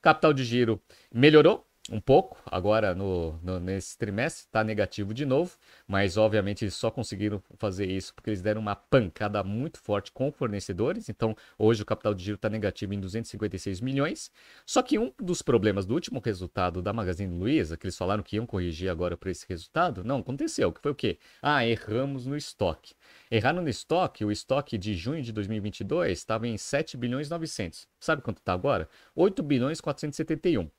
Capital 0.00 0.32
de 0.32 0.44
giro 0.44 0.80
melhorou, 1.12 1.66
um 1.90 2.00
pouco 2.00 2.36
agora 2.46 2.94
no, 2.94 3.38
no 3.42 3.60
nesse 3.60 3.96
trimestre, 3.96 4.46
está 4.46 4.64
negativo 4.64 5.14
de 5.14 5.24
novo, 5.24 5.56
mas 5.86 6.16
obviamente 6.16 6.64
eles 6.64 6.74
só 6.74 6.90
conseguiram 6.90 7.42
fazer 7.58 7.86
isso 7.86 8.14
porque 8.14 8.30
eles 8.30 8.42
deram 8.42 8.60
uma 8.60 8.74
pancada 8.74 9.42
muito 9.44 9.78
forte 9.80 10.10
com 10.10 10.32
fornecedores. 10.32 11.08
Então 11.08 11.36
hoje 11.58 11.82
o 11.82 11.86
capital 11.86 12.14
de 12.14 12.24
giro 12.24 12.36
está 12.36 12.48
negativo 12.48 12.94
em 12.94 13.00
256 13.00 13.80
milhões. 13.80 14.30
Só 14.64 14.82
que 14.82 14.98
um 14.98 15.12
dos 15.20 15.42
problemas 15.42 15.86
do 15.86 15.94
último 15.94 16.20
resultado 16.24 16.82
da 16.82 16.92
Magazine 16.92 17.38
Luiza, 17.38 17.76
que 17.76 17.86
eles 17.86 17.96
falaram 17.96 18.22
que 18.22 18.36
iam 18.36 18.46
corrigir 18.46 18.90
agora 18.90 19.16
para 19.16 19.30
esse 19.30 19.46
resultado, 19.48 20.02
não 20.02 20.18
aconteceu. 20.18 20.72
Que 20.72 20.80
foi 20.80 20.90
o 20.90 20.94
quê? 20.94 21.18
Ah, 21.40 21.66
erramos 21.66 22.26
no 22.26 22.36
estoque. 22.36 22.94
Erraram 23.30 23.62
no 23.62 23.68
estoque, 23.68 24.24
o 24.24 24.32
estoque 24.32 24.76
de 24.76 24.94
junho 24.94 25.22
de 25.22 25.32
2022 25.32 26.18
estava 26.18 26.46
em 26.48 26.56
7 26.56 26.96
bilhões 26.96 27.28
900. 27.30 27.86
Sabe 28.00 28.22
quanto 28.22 28.38
está 28.38 28.52
agora? 28.52 28.88
8 29.14 29.42
bilhões 29.42 29.80
471. 29.80 30.70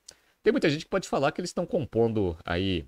Tem 0.47 0.51
muita 0.53 0.69
gente 0.69 0.85
que 0.85 0.89
pode 0.89 1.09
falar 1.09 1.33
que 1.33 1.41
eles 1.41 1.49
estão 1.49 1.65
compondo 1.65 2.37
aí 2.45 2.87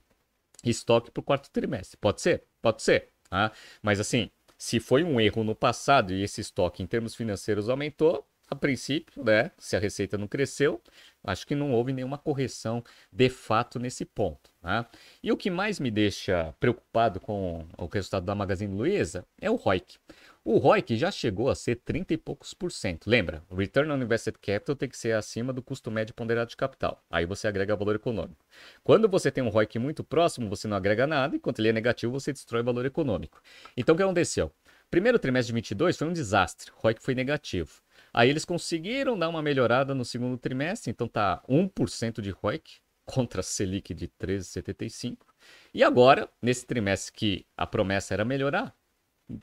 estoque 0.63 1.11
para 1.11 1.19
o 1.19 1.23
quarto 1.23 1.51
trimestre. 1.51 1.97
Pode 1.97 2.21
ser? 2.21 2.45
Pode 2.61 2.81
ser. 2.81 3.09
Tá? 3.29 3.51
Mas 3.81 3.99
assim, 3.99 4.31
se 4.57 4.79
foi 4.79 5.03
um 5.03 5.19
erro 5.19 5.43
no 5.43 5.53
passado 5.53 6.13
e 6.13 6.23
esse 6.23 6.39
estoque 6.39 6.81
em 6.81 6.87
termos 6.87 7.15
financeiros 7.15 7.67
aumentou, 7.67 8.25
a 8.49 8.55
princípio, 8.55 9.25
né, 9.25 9.51
se 9.57 9.75
a 9.75 9.79
receita 9.79 10.17
não 10.17 10.25
cresceu, 10.25 10.81
acho 11.21 11.45
que 11.45 11.53
não 11.53 11.73
houve 11.73 11.91
nenhuma 11.91 12.17
correção 12.17 12.81
de 13.11 13.27
fato 13.27 13.77
nesse 13.77 14.05
ponto. 14.05 14.48
Tá? 14.61 14.89
E 15.23 15.31
o 15.31 15.37
que 15.37 15.49
mais 15.49 15.79
me 15.79 15.89
deixa 15.89 16.53
preocupado 16.59 17.19
com 17.19 17.65
o 17.77 17.85
resultado 17.85 18.25
da 18.25 18.35
Magazine 18.35 18.75
Luiza 18.75 19.25
é 19.39 19.49
o 19.49 19.55
ROIC. 19.55 19.97
O 20.43 20.57
ROIC 20.57 20.97
já 20.97 21.11
chegou 21.11 21.49
a 21.49 21.55
ser 21.55 21.77
30 21.77 22.13
e 22.13 22.17
poucos 22.17 22.53
por 22.53 22.71
cento. 22.71 23.09
Lembra, 23.09 23.41
o 23.49 23.55
Return 23.55 23.91
on 23.91 24.01
Invested 24.01 24.37
Capital 24.39 24.75
tem 24.75 24.89
que 24.89 24.97
ser 24.97 25.13
acima 25.13 25.53
do 25.53 25.61
custo 25.61 25.89
médio 25.89 26.13
ponderado 26.13 26.49
de 26.49 26.57
capital. 26.57 27.01
Aí 27.09 27.25
você 27.25 27.47
agrega 27.47 27.75
valor 27.75 27.95
econômico. 27.95 28.43
Quando 28.83 29.07
você 29.07 29.31
tem 29.31 29.43
um 29.43 29.49
ROIC 29.49 29.79
muito 29.79 30.03
próximo, 30.03 30.49
você 30.49 30.67
não 30.67 30.75
agrega 30.75 31.07
nada, 31.07 31.35
enquanto 31.35 31.59
ele 31.59 31.69
é 31.69 31.73
negativo, 31.73 32.11
você 32.11 32.33
destrói 32.33 32.61
valor 32.61 32.85
econômico. 32.85 33.41
Então 33.77 33.93
o 33.93 33.97
que 33.97 34.03
aconteceu? 34.03 34.51
Primeiro 34.91 35.19
trimestre 35.19 35.53
de 35.53 35.55
22 35.55 35.97
foi 35.97 36.07
um 36.07 36.13
desastre, 36.13 36.71
o 36.71 36.81
ROIC 36.81 37.01
foi 37.01 37.15
negativo. 37.15 37.81
Aí 38.13 38.29
eles 38.29 38.43
conseguiram 38.43 39.17
dar 39.17 39.29
uma 39.29 39.41
melhorada 39.41 39.93
no 39.93 40.03
segundo 40.03 40.37
trimestre, 40.37 40.89
então 40.89 41.07
tá 41.07 41.43
1% 41.47 42.21
de 42.21 42.31
ROIC 42.31 42.79
contra 43.13 43.41
a 43.41 43.43
Selic 43.43 43.93
de 43.93 44.07
13,75. 44.07 45.17
E 45.73 45.83
agora, 45.83 46.29
nesse 46.41 46.65
trimestre 46.65 47.13
que 47.13 47.45
a 47.57 47.65
promessa 47.65 48.13
era 48.13 48.23
melhorar, 48.23 48.75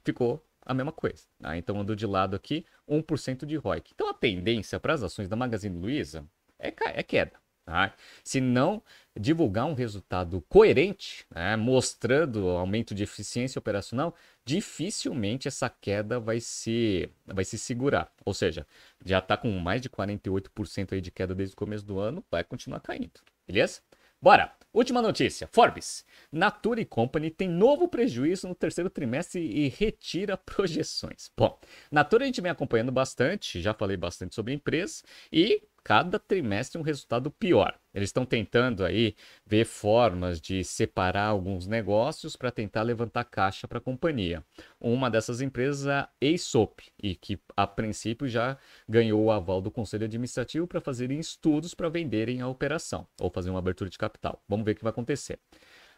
ficou 0.05 0.44
a 0.64 0.74
mesma 0.74 0.92
coisa. 0.92 1.24
Tá? 1.40 1.57
Então 1.57 1.81
andou 1.81 1.94
de 1.96 2.07
lado 2.07 2.35
aqui 2.37 2.64
1% 2.88 3.46
de 3.46 3.57
ROIC. 3.57 3.92
Então 3.94 4.09
a 4.09 4.14
tendência 4.14 4.79
para 4.81 4.94
as 4.94 5.02
ações 5.02 5.29
da 5.29 5.37
Magazine 5.37 5.79
Luiza 5.79 6.24
é, 6.59 6.68
é 6.68 7.02
queda. 7.02 7.40
Tá? 7.64 7.92
Se 8.22 8.40
não 8.40 8.81
divulgar 9.18 9.66
um 9.66 9.74
resultado 9.74 10.40
coerente, 10.48 11.26
né, 11.35 11.57
mostrando 11.57 12.48
aumento 12.48 12.94
de 12.94 13.02
eficiência 13.02 13.59
operacional, 13.59 14.14
dificilmente 14.44 15.48
essa 15.48 15.68
queda 15.68 16.20
vai 16.20 16.38
se, 16.38 17.11
vai 17.26 17.44
se 17.44 17.59
segurar. 17.59 18.12
Ou 18.24 18.33
seja, 18.33 18.64
já 19.05 19.18
está 19.18 19.37
com 19.37 19.50
mais 19.59 19.83
de 19.83 19.90
48% 19.90 20.92
aí 20.92 21.00
de 21.00 21.11
queda 21.11 21.35
desde 21.35 21.55
o 21.55 21.57
começo 21.57 21.85
do 21.85 21.98
ano, 21.98 22.24
vai 22.31 22.44
continuar 22.44 22.79
caindo. 22.79 23.20
Beleza? 23.46 23.80
Bora! 24.20 24.56
Última 24.76 25.00
notícia: 25.00 25.48
Forbes. 25.50 26.04
Natura 26.30 26.85
Company 26.85 27.30
tem 27.30 27.48
novo 27.48 27.88
prejuízo 27.88 28.46
no 28.46 28.54
terceiro 28.54 28.90
trimestre 28.90 29.40
e 29.40 29.68
retira 29.68 30.37
projeções. 30.37 31.30
Bom, 31.35 31.59
Natura 31.90 32.24
a 32.24 32.26
gente 32.26 32.42
vem 32.42 32.50
acompanhando 32.50 32.92
bastante, 32.92 33.62
já 33.62 33.72
falei 33.72 33.96
bastante 33.96 34.35
sobre 34.35 34.52
a 34.52 34.56
empresa 34.56 35.02
e 35.32 35.62
cada 35.87 36.18
trimestre 36.18 36.81
um 36.81 36.83
resultado 36.83 37.31
pior. 37.31 37.79
Eles 37.94 38.09
estão 38.09 38.27
tentando 38.27 38.85
aí 38.85 39.14
ver 39.46 39.64
formas 39.64 40.40
de 40.40 40.64
separar 40.64 41.27
alguns 41.27 41.68
negócios 41.68 42.35
para 42.35 42.51
tentar 42.51 42.83
levantar 42.83 43.22
caixa 43.22 43.68
para 43.68 43.79
a 43.79 43.81
companhia. 43.81 44.44
Uma 44.81 45.09
dessas 45.09 45.40
empresas 45.40 45.87
é 45.87 45.92
a 45.92 46.09
Aesop, 46.20 46.83
e 47.01 47.14
que 47.14 47.38
a 47.57 47.68
princípio 47.68 48.27
já 48.27 48.59
ganhou 48.88 49.22
o 49.22 49.31
aval 49.31 49.61
do 49.61 49.70
conselho 49.70 50.07
administrativo 50.07 50.66
para 50.66 50.81
fazerem 50.81 51.20
estudos 51.20 51.72
para 51.72 51.88
venderem 51.88 52.40
a 52.40 52.49
operação 52.49 53.07
ou 53.20 53.31
fazer 53.31 53.51
uma 53.51 53.61
abertura 53.61 53.88
de 53.88 53.96
capital. 53.96 54.42
Vamos 54.49 54.64
ver 54.64 54.72
o 54.72 54.75
que 54.75 54.83
vai 54.83 54.90
acontecer. 54.90 55.38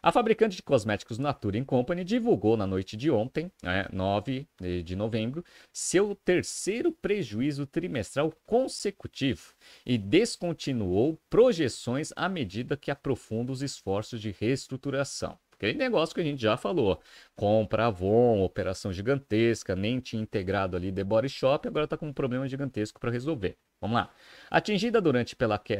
A 0.01 0.13
fabricante 0.13 0.55
de 0.55 0.63
cosméticos 0.63 1.17
Nature 1.17 1.61
Company 1.65 2.05
divulgou 2.05 2.55
na 2.55 2.65
noite 2.65 2.95
de 2.95 3.11
ontem, 3.11 3.51
né, 3.61 3.85
9 3.91 4.47
de 4.83 4.95
novembro, 4.95 5.43
seu 5.73 6.15
terceiro 6.15 6.89
prejuízo 6.89 7.67
trimestral 7.67 8.31
consecutivo 8.45 9.53
e 9.85 9.97
descontinuou 9.97 11.19
projeções 11.29 12.13
à 12.15 12.29
medida 12.29 12.77
que 12.77 12.89
aprofunda 12.89 13.51
os 13.51 13.61
esforços 13.61 14.21
de 14.21 14.31
reestruturação. 14.31 15.37
Aquele 15.59 15.77
negócio 15.77 16.15
que 16.15 16.21
a 16.21 16.23
gente 16.23 16.41
já 16.41 16.55
falou. 16.55 17.01
Compra 17.35 17.87
Avon, 17.87 18.41
operação 18.41 18.93
gigantesca, 18.93 19.75
nem 19.75 19.99
tinha 19.99 20.21
integrado 20.21 20.77
ali 20.77 20.89
The 20.89 21.03
Body 21.03 21.27
Shop, 21.27 21.67
agora 21.67 21.83
está 21.83 21.97
com 21.97 22.07
um 22.07 22.13
problema 22.13 22.47
gigantesco 22.47 22.97
para 22.97 23.11
resolver. 23.11 23.57
Vamos 23.81 23.95
lá. 23.95 24.09
Atingida, 24.49 25.01
durante 25.01 25.35
pela 25.35 25.59
que... 25.59 25.77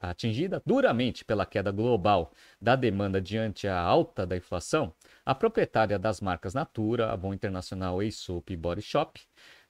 atingida 0.00 0.60
duramente 0.66 1.24
pela 1.24 1.46
queda 1.46 1.70
global 1.70 2.32
da 2.60 2.74
demanda 2.74 3.20
diante 3.20 3.68
a 3.68 3.78
alta 3.78 4.26
da 4.26 4.36
inflação, 4.36 4.92
a 5.24 5.36
proprietária 5.36 6.00
das 6.00 6.20
marcas 6.20 6.54
Natura, 6.54 7.12
Avon 7.12 7.32
Internacional, 7.32 8.00
Aesop 8.00 8.52
e 8.52 8.56
Body 8.56 8.82
Shop 8.82 9.20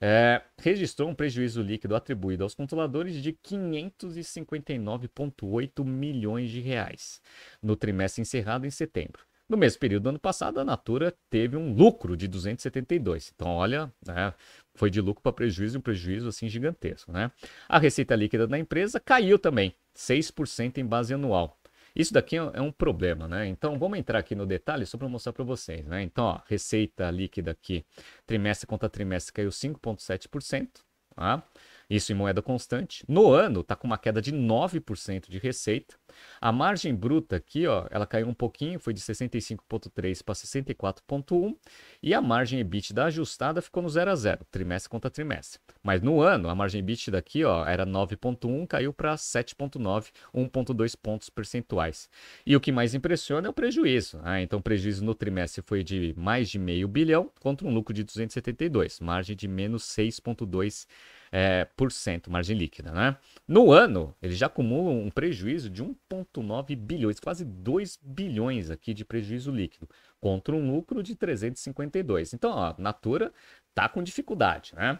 é, 0.01 0.41
registrou 0.59 1.09
um 1.09 1.15
prejuízo 1.15 1.61
líquido 1.61 1.95
atribuído 1.95 2.43
aos 2.43 2.55
controladores 2.55 3.21
de 3.21 3.33
559,8 3.33 5.85
milhões 5.85 6.49
de 6.49 6.59
reais 6.59 7.21
no 7.61 7.75
trimestre 7.75 8.23
encerrado 8.23 8.65
em 8.65 8.71
setembro. 8.71 9.23
No 9.53 9.57
mesmo 9.57 9.79
período 9.79 10.03
do 10.05 10.09
ano 10.09 10.19
passado, 10.19 10.59
a 10.59 10.65
Natura 10.65 11.13
teve 11.29 11.55
um 11.55 11.75
lucro 11.75 12.17
de 12.17 12.27
272. 12.27 13.31
Então, 13.35 13.49
olha, 13.49 13.93
né, 14.03 14.33
foi 14.73 14.89
de 14.89 14.99
lucro 14.99 15.21
para 15.21 15.31
prejuízo, 15.31 15.77
um 15.77 15.81
prejuízo 15.81 16.27
assim 16.27 16.49
gigantesco. 16.49 17.11
Né? 17.11 17.29
A 17.69 17.77
receita 17.77 18.15
líquida 18.15 18.47
da 18.47 18.57
empresa 18.57 18.99
caiu 18.99 19.37
também, 19.37 19.75
6% 19.95 20.79
em 20.79 20.85
base 20.87 21.13
anual. 21.13 21.59
Isso 21.95 22.11
daqui 22.11 22.35
é 22.35 22.61
um 22.61 22.71
problema, 22.71 23.27
né? 23.27 23.45
Então 23.45 23.77
vamos 23.77 23.99
entrar 23.99 24.17
aqui 24.17 24.33
no 24.33 24.47
detalhe 24.47 24.87
só 24.87 24.97
para 24.97 25.07
mostrar 25.07 25.31
para 25.31 25.43
vocês, 25.43 25.85
né? 25.85 26.01
Então, 26.01 26.25
ó, 26.25 26.39
receita 26.47 27.11
líquida 27.11 27.51
aqui, 27.51 27.85
trimestre 28.25 28.65
contra 28.65 28.89
trimestre 28.89 29.33
caiu 29.33 29.51
5,7%, 29.51 30.67
tá? 31.15 31.43
Isso 31.93 32.11
em 32.11 32.15
moeda 32.15 32.41
constante. 32.41 33.05
No 33.07 33.31
ano, 33.31 33.59
está 33.59 33.75
com 33.75 33.85
uma 33.85 33.99
queda 33.99 34.19
de 34.19 34.33
9% 34.33 35.29
de 35.29 35.37
receita. 35.37 35.93
A 36.41 36.51
margem 36.51 36.95
bruta 36.95 37.35
aqui, 37.35 37.67
ó, 37.67 37.85
ela 37.91 38.07
caiu 38.07 38.27
um 38.27 38.33
pouquinho, 38.33 38.79
foi 38.79 38.95
de 38.95 38.99
65,3 38.99 40.23
para 40.23 40.33
64,1. 40.33 41.55
E 42.01 42.11
a 42.15 42.19
margem 42.19 42.59
EBITDA 42.59 43.05
ajustada 43.05 43.61
ficou 43.61 43.83
no 43.83 43.89
0 43.89 44.09
a 44.09 44.15
0, 44.15 44.43
trimestre 44.49 44.89
contra 44.89 45.11
trimestre. 45.11 45.59
Mas 45.83 46.01
no 46.01 46.19
ano, 46.19 46.49
a 46.49 46.55
margem 46.55 46.79
EBITDA 46.79 47.19
aqui 47.19 47.43
ó, 47.43 47.63
era 47.63 47.85
9,1, 47.85 48.65
caiu 48.65 48.91
para 48.91 49.13
7,9, 49.13 50.09
1,2 50.33 50.95
pontos 50.99 51.29
percentuais. 51.29 52.09
E 52.43 52.55
o 52.55 52.59
que 52.59 52.71
mais 52.71 52.95
impressiona 52.95 53.45
é 53.45 53.49
o 53.51 53.53
prejuízo. 53.53 54.17
Né? 54.17 54.41
Então, 54.41 54.57
o 54.57 54.63
prejuízo 54.63 55.05
no 55.05 55.13
trimestre 55.13 55.61
foi 55.63 55.83
de 55.83 56.15
mais 56.17 56.49
de 56.49 56.57
meio 56.57 56.87
bilhão 56.87 57.29
contra 57.39 57.67
um 57.67 57.71
lucro 57.71 57.93
de 57.93 58.03
272, 58.03 58.99
margem 58.99 59.35
de 59.35 59.47
menos 59.47 59.83
6,2 59.83 60.87
é, 61.35 61.65
por 61.75 61.91
cento, 61.91 62.29
margem 62.29 62.55
líquida. 62.55 62.91
Né? 62.91 63.17
No 63.47 63.71
ano, 63.71 64.15
ele 64.21 64.35
já 64.35 64.45
acumula 64.45 64.91
um 64.91 65.09
prejuízo 65.09 65.67
de 65.67 65.83
1,9 65.83 66.75
bilhões, 66.75 67.19
quase 67.19 67.43
2 67.43 67.97
bilhões 68.03 68.69
aqui 68.69 68.93
de 68.93 69.03
prejuízo 69.03 69.51
líquido, 69.51 69.89
contra 70.21 70.55
um 70.55 70.71
lucro 70.71 71.01
de 71.01 71.15
352. 71.15 72.35
Então, 72.35 72.53
a 72.55 72.75
Natura 72.77 73.33
está 73.69 73.89
com 73.89 74.03
dificuldade. 74.03 74.75
Né? 74.75 74.99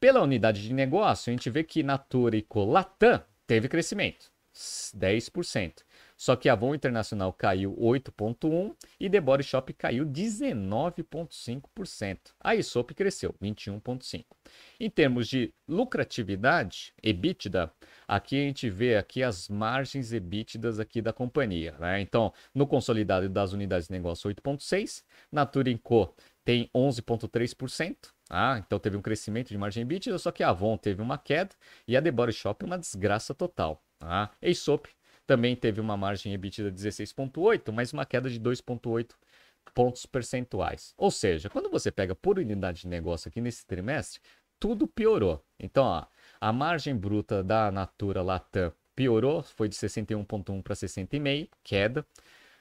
Pela 0.00 0.22
unidade 0.22 0.62
de 0.62 0.72
negócio, 0.72 1.30
a 1.30 1.36
gente 1.36 1.50
vê 1.50 1.62
que 1.62 1.82
Natura 1.82 2.34
e 2.34 2.40
Colatam 2.40 3.22
teve 3.46 3.68
crescimento, 3.68 4.32
10%. 4.54 5.82
Só 6.24 6.34
que 6.34 6.48
a 6.48 6.54
Avon 6.54 6.74
Internacional 6.74 7.30
caiu 7.34 7.76
8,1% 7.76 8.74
e 8.98 9.10
The 9.10 9.20
Body 9.20 9.42
Shop 9.42 9.70
caiu 9.74 10.06
19,5%. 10.06 12.18
A 12.40 12.54
Isop 12.54 12.94
cresceu 12.94 13.34
21,5%. 13.42 14.24
Em 14.80 14.88
termos 14.88 15.28
de 15.28 15.52
lucratividade, 15.68 16.94
EBITDA, 17.02 17.70
aqui 18.08 18.36
a 18.36 18.46
gente 18.46 18.70
vê 18.70 18.96
aqui 18.96 19.22
as 19.22 19.50
margens 19.50 20.14
EBITDAs 20.14 20.80
aqui 20.80 21.02
da 21.02 21.12
companhia. 21.12 21.76
Né? 21.78 22.00
Então, 22.00 22.32
no 22.54 22.66
consolidado 22.66 23.28
das 23.28 23.52
unidades 23.52 23.88
de 23.88 23.92
negócio 23.92 24.30
8,6%, 24.30 25.02
Natura 25.30 25.78
Co 25.82 26.16
tem 26.42 26.70
11,3%. 26.74 27.96
Ah, 28.30 28.62
então 28.66 28.78
teve 28.78 28.96
um 28.96 29.02
crescimento 29.02 29.50
de 29.50 29.58
margem 29.58 29.82
EBITDA, 29.82 30.16
só 30.16 30.32
que 30.32 30.42
a 30.42 30.48
Avon 30.48 30.78
teve 30.78 31.02
uma 31.02 31.18
queda 31.18 31.54
e 31.86 31.98
a 31.98 32.00
The 32.00 32.10
Body 32.10 32.32
Shop 32.32 32.64
uma 32.64 32.78
desgraça 32.78 33.34
total. 33.34 33.84
Ah, 34.00 34.30
Aesop 34.40 34.88
também 35.26 35.56
teve 35.56 35.80
uma 35.80 35.96
margem 35.96 36.32
EBITDA 36.32 36.70
de 36.70 36.88
16,8, 36.88 37.72
mas 37.72 37.92
uma 37.92 38.04
queda 38.04 38.28
de 38.28 38.38
2,8 38.40 39.14
pontos 39.74 40.06
percentuais. 40.06 40.94
Ou 40.96 41.10
seja, 41.10 41.48
quando 41.48 41.70
você 41.70 41.90
pega 41.90 42.14
por 42.14 42.38
unidade 42.38 42.82
de 42.82 42.88
negócio 42.88 43.28
aqui 43.28 43.40
nesse 43.40 43.66
trimestre, 43.66 44.20
tudo 44.60 44.86
piorou. 44.86 45.44
Então, 45.58 45.84
ó, 45.84 46.06
a 46.40 46.52
margem 46.52 46.96
bruta 46.96 47.42
da 47.42 47.70
Natura 47.70 48.22
Latam 48.22 48.72
piorou, 48.94 49.42
foi 49.42 49.68
de 49.68 49.74
61,1 49.76 50.62
para 50.62 50.74
60,5, 50.74 51.48
queda. 51.62 52.06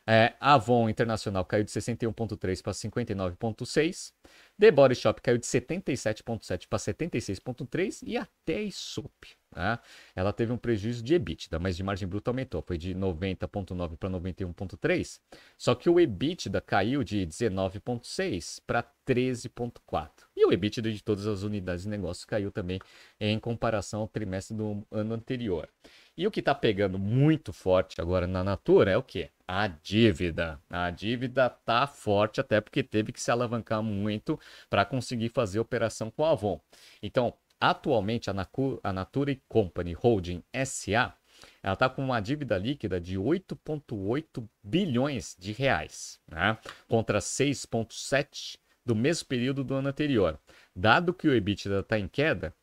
É, 0.05 0.33
Avon 0.39 0.89
Internacional 0.89 1.45
caiu 1.45 1.63
de 1.63 1.71
61,3 1.71 2.61
para 2.61 2.73
59,6. 2.73 4.13
The 4.59 4.71
Body 4.71 4.95
Shop 4.95 5.21
caiu 5.21 5.37
de 5.37 5.45
77,7 5.45 6.67
para 6.67 6.79
76,3 6.79 8.03
e 8.05 8.17
até 8.17 8.61
Isop. 8.63 9.11
Né? 9.55 9.79
Ela 10.15 10.33
teve 10.33 10.51
um 10.51 10.57
prejuízo 10.57 11.03
de 11.03 11.15
EBITDA, 11.15 11.59
mas 11.59 11.75
de 11.75 11.83
margem 11.83 12.07
bruta 12.07 12.31
aumentou, 12.31 12.61
foi 12.61 12.77
de 12.77 12.93
90,9 12.93 13.97
para 13.97 14.09
91,3. 14.09 15.19
Só 15.57 15.75
que 15.75 15.89
o 15.89 15.99
EBITDA 15.99 16.61
caiu 16.61 17.03
de 17.03 17.25
19,6 17.25 18.61
para 18.65 18.83
13,4. 19.07 20.09
E 20.35 20.45
o 20.45 20.51
EBITDA 20.51 20.91
de 20.91 21.03
todas 21.03 21.27
as 21.27 21.43
unidades 21.43 21.83
de 21.83 21.89
negócio 21.89 22.27
caiu 22.27 22.51
também 22.51 22.79
em 23.19 23.39
comparação 23.39 24.01
ao 24.01 24.07
trimestre 24.07 24.55
do 24.55 24.85
ano 24.91 25.13
anterior. 25.13 25.69
E 26.15 26.27
o 26.27 26.31
que 26.31 26.41
está 26.41 26.53
pegando 26.53 26.99
muito 26.99 27.51
forte 27.51 27.99
agora 27.99 28.27
na 28.27 28.43
Natura 28.43 28.91
é 28.91 28.97
o 28.97 29.01
que? 29.01 29.29
A 29.47 29.67
dívida. 29.67 30.59
A 30.69 30.91
dívida 30.91 31.49
tá 31.49 31.87
forte 31.87 32.39
até 32.39 32.61
porque 32.61 32.83
teve 32.83 33.11
que 33.11 33.19
se 33.19 33.31
alavancar 33.31 33.81
muito 33.81 34.39
para 34.69 34.85
conseguir 34.85 35.29
fazer 35.29 35.59
operação 35.59 36.11
com 36.11 36.23
a 36.23 36.31
Avon. 36.31 36.61
Então, 37.01 37.33
atualmente 37.69 38.29
a, 38.29 38.33
Nacu, 38.33 38.79
a 38.83 38.91
Natura 38.91 39.37
Company 39.47 39.93
Holding 39.93 40.43
SA 40.65 41.15
ela 41.61 41.73
está 41.73 41.89
com 41.89 42.03
uma 42.03 42.19
dívida 42.19 42.57
líquida 42.57 43.01
de 43.01 43.17
8,8 43.17 44.47
bilhões 44.63 45.35
de 45.37 45.51
reais, 45.51 46.19
né? 46.27 46.57
contra 46.87 47.19
6,7 47.19 48.57
do 48.85 48.95
mesmo 48.95 49.27
período 49.27 49.63
do 49.63 49.73
ano 49.73 49.89
anterior. 49.89 50.39
Dado 50.75 51.13
que 51.13 51.27
o 51.27 51.33
EBITDA 51.33 51.79
está 51.79 51.99
em 51.99 52.07
queda, 52.07 52.53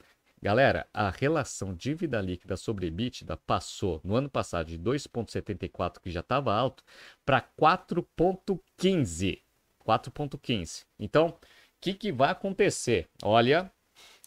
Galera, 0.42 0.88
a 0.94 1.10
relação 1.10 1.74
dívida 1.74 2.18
líquida 2.18 2.56
sobre 2.56 2.86
EBITDA 2.86 3.36
passou 3.36 4.00
no 4.02 4.16
ano 4.16 4.30
passado 4.30 4.68
de 4.68 4.78
2,74, 4.78 6.00
que 6.00 6.10
já 6.10 6.20
estava 6.20 6.54
alto, 6.54 6.82
para 7.26 7.42
4,15. 7.42 9.42
4,15. 9.86 10.86
Então, 10.98 11.26
o 11.26 11.38
que, 11.78 11.92
que 11.92 12.10
vai 12.10 12.30
acontecer? 12.30 13.06
Olha, 13.22 13.70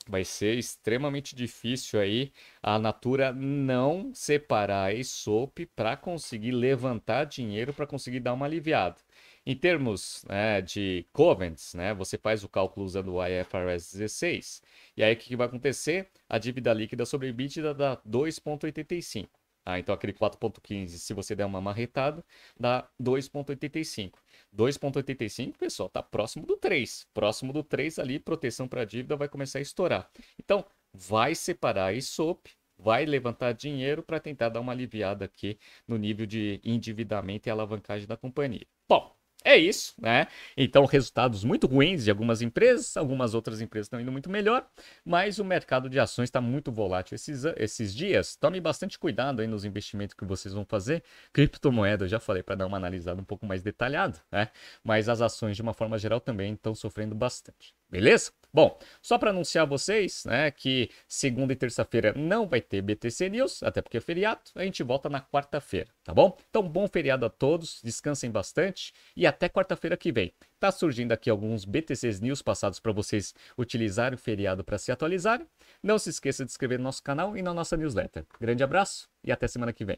vai 0.08 0.24
ser 0.26 0.58
extremamente 0.58 1.36
difícil 1.36 2.00
aí 2.00 2.32
a 2.62 2.78
Natura 2.78 3.32
não 3.32 4.14
separar 4.14 4.86
a 4.86 4.94
ESOP 4.94 5.66
para 5.68 5.96
conseguir 5.98 6.52
levantar 6.52 7.26
dinheiro 7.26 7.74
para 7.74 7.88
conseguir 7.88 8.20
dar 8.20 8.34
uma 8.34 8.46
aliviada. 8.46 8.98
Em 9.46 9.56
termos 9.56 10.24
né, 10.30 10.62
de 10.62 11.06
covenants, 11.12 11.74
né, 11.74 11.94
você 11.94 12.18
faz 12.18 12.44
o 12.44 12.50
cálculo 12.50 12.86
usando 12.86 13.14
o 13.16 13.26
IFRS 13.26 13.92
16. 13.98 14.62
E 14.96 15.04
aí 15.04 15.14
o 15.14 15.18
que, 15.18 15.28
que 15.28 15.36
vai 15.36 15.48
acontecer? 15.48 16.10
A 16.30 16.38
dívida 16.38 16.72
líquida 16.74 17.06
sobre 17.06 17.28
EBITDA 17.28 17.74
dá 17.74 17.98
2,85. 17.98 19.43
Ah, 19.66 19.80
então 19.80 19.96
aquele 19.96 20.14
4,15, 20.14 20.88
se 20.98 21.14
você 21.14 21.36
der 21.36 21.46
uma 21.46 21.62
marretada, 21.62 22.24
dá 22.60 22.88
2,85. 23.02 24.20
2,85, 24.56 25.58
pessoal, 25.58 25.90
tá 25.90 26.04
próximo 26.04 26.46
do 26.46 26.58
3. 26.58 27.08
Próximo 27.14 27.54
do 27.54 27.64
3 27.64 28.00
ali, 28.00 28.20
proteção 28.20 28.68
para 28.68 28.86
dívida 28.86 29.16
vai 29.16 29.30
começar 29.30 29.60
a 29.60 29.62
estourar. 29.62 30.10
Então, 30.38 30.66
vai 30.94 31.34
separar 31.36 31.86
a 31.88 31.94
ISOP, 31.94 32.52
vai 32.78 33.06
levantar 33.06 33.54
dinheiro 33.54 34.04
para 34.04 34.20
tentar 34.20 34.50
dar 34.50 34.60
uma 34.60 34.72
aliviada 34.74 35.26
aqui 35.26 35.58
no 35.88 35.98
nível 35.98 36.26
de 36.26 36.60
endividamento 36.64 37.48
e 37.48 37.52
alavancagem 37.52 38.08
da 38.08 38.18
companhia. 38.18 38.66
Bom, 38.88 39.16
é 39.44 39.58
isso, 39.58 39.94
né? 40.00 40.28
Então, 40.56 40.86
resultados 40.86 41.44
muito 41.44 41.68
ruins 41.68 42.04
de 42.04 42.10
algumas 42.10 42.42
empresas, 42.42 42.96
algumas 42.96 43.34
outras 43.34 43.62
empresas 43.62 43.88
estão 43.88 44.00
indo 44.00 44.12
muito 44.12 44.30
melhor, 44.30 44.66
mas 45.06 45.40
o 45.40 45.46
mercado 45.46 45.90
de 45.90 46.00
ações 46.00 46.28
está 46.28 46.40
muito 46.40 46.72
volátil 46.72 47.16
esses, 47.16 47.44
esses 47.58 47.94
dias. 47.94 48.36
Tome 48.36 48.60
bastante 48.62 48.98
cuidado 48.98 49.42
aí 49.42 49.48
nos 49.48 49.66
investimentos 49.66 50.16
que 50.16 50.26
vocês 50.26 50.54
vão 50.54 50.66
fazer. 50.66 51.04
Criptomoeda, 51.32 52.06
eu 52.06 52.10
já 52.10 52.20
falei 52.20 52.44
para 52.44 52.56
dar 52.56 52.66
uma 52.68 52.78
analisada 52.78 53.22
um 53.22 53.26
pouco 53.26 53.46
mais 53.46 53.62
detalhada, 53.62 54.20
né? 54.32 54.50
Mas 54.84 55.10
as 55.10 55.22
ações, 55.22 55.56
de 55.56 55.62
uma 55.62 55.74
forma 55.74 55.98
geral, 55.98 56.20
também 56.20 56.54
estão 56.54 56.74
sofrendo 56.74 57.16
bastante. 57.16 57.76
Beleza? 57.90 58.32
Bom, 58.54 58.78
só 59.02 59.18
para 59.18 59.32
anunciar 59.32 59.64
a 59.64 59.68
vocês, 59.68 60.26
né, 60.26 60.52
que 60.52 60.88
segunda 61.08 61.54
e 61.54 61.56
terça-feira 61.56 62.14
não 62.16 62.48
vai 62.48 62.62
ter 62.62 62.84
BTC 62.84 63.28
News, 63.28 63.64
até 63.64 63.82
porque 63.82 63.98
é 63.98 64.00
feriado, 64.00 64.42
a 64.54 64.64
gente 64.64 64.84
volta 64.84 65.10
na 65.10 65.20
quarta-feira, 65.20 65.90
tá 66.04 66.14
bom? 66.14 66.38
Então, 66.52 66.62
bom 66.62 66.88
feriado 66.88 67.26
a 67.26 67.30
todos, 67.32 67.82
descansem 67.84 68.30
bastante 68.30 68.94
e 69.16 69.26
até 69.26 69.50
quarta-feira 69.50 69.98
que 69.98 70.12
vem. 70.12 70.32
Tá 70.60 70.72
surgindo 70.72 71.14
aqui 71.14 71.32
alguns 71.32 71.66
BTCs 71.66 72.20
News 72.20 72.44
passados 72.44 72.80
para 72.80 72.92
vocês 72.92 73.34
utilizarem 73.58 74.16
o 74.16 74.20
feriado 74.20 74.64
para 74.64 74.78
se 74.78 74.92
atualizarem. 74.92 75.48
Não 75.82 75.98
se 75.98 76.12
esqueça 76.12 76.46
de 76.46 76.52
inscrever 76.52 76.78
no 76.78 76.84
nosso 76.84 77.02
canal 77.02 77.36
e 77.36 77.42
na 77.42 77.56
nossa 77.56 77.76
newsletter. 77.76 78.24
Grande 78.40 78.64
abraço 78.64 79.10
e 79.24 79.32
até 79.32 79.48
semana 79.48 79.74
que 79.74 79.84
vem. 79.84 79.98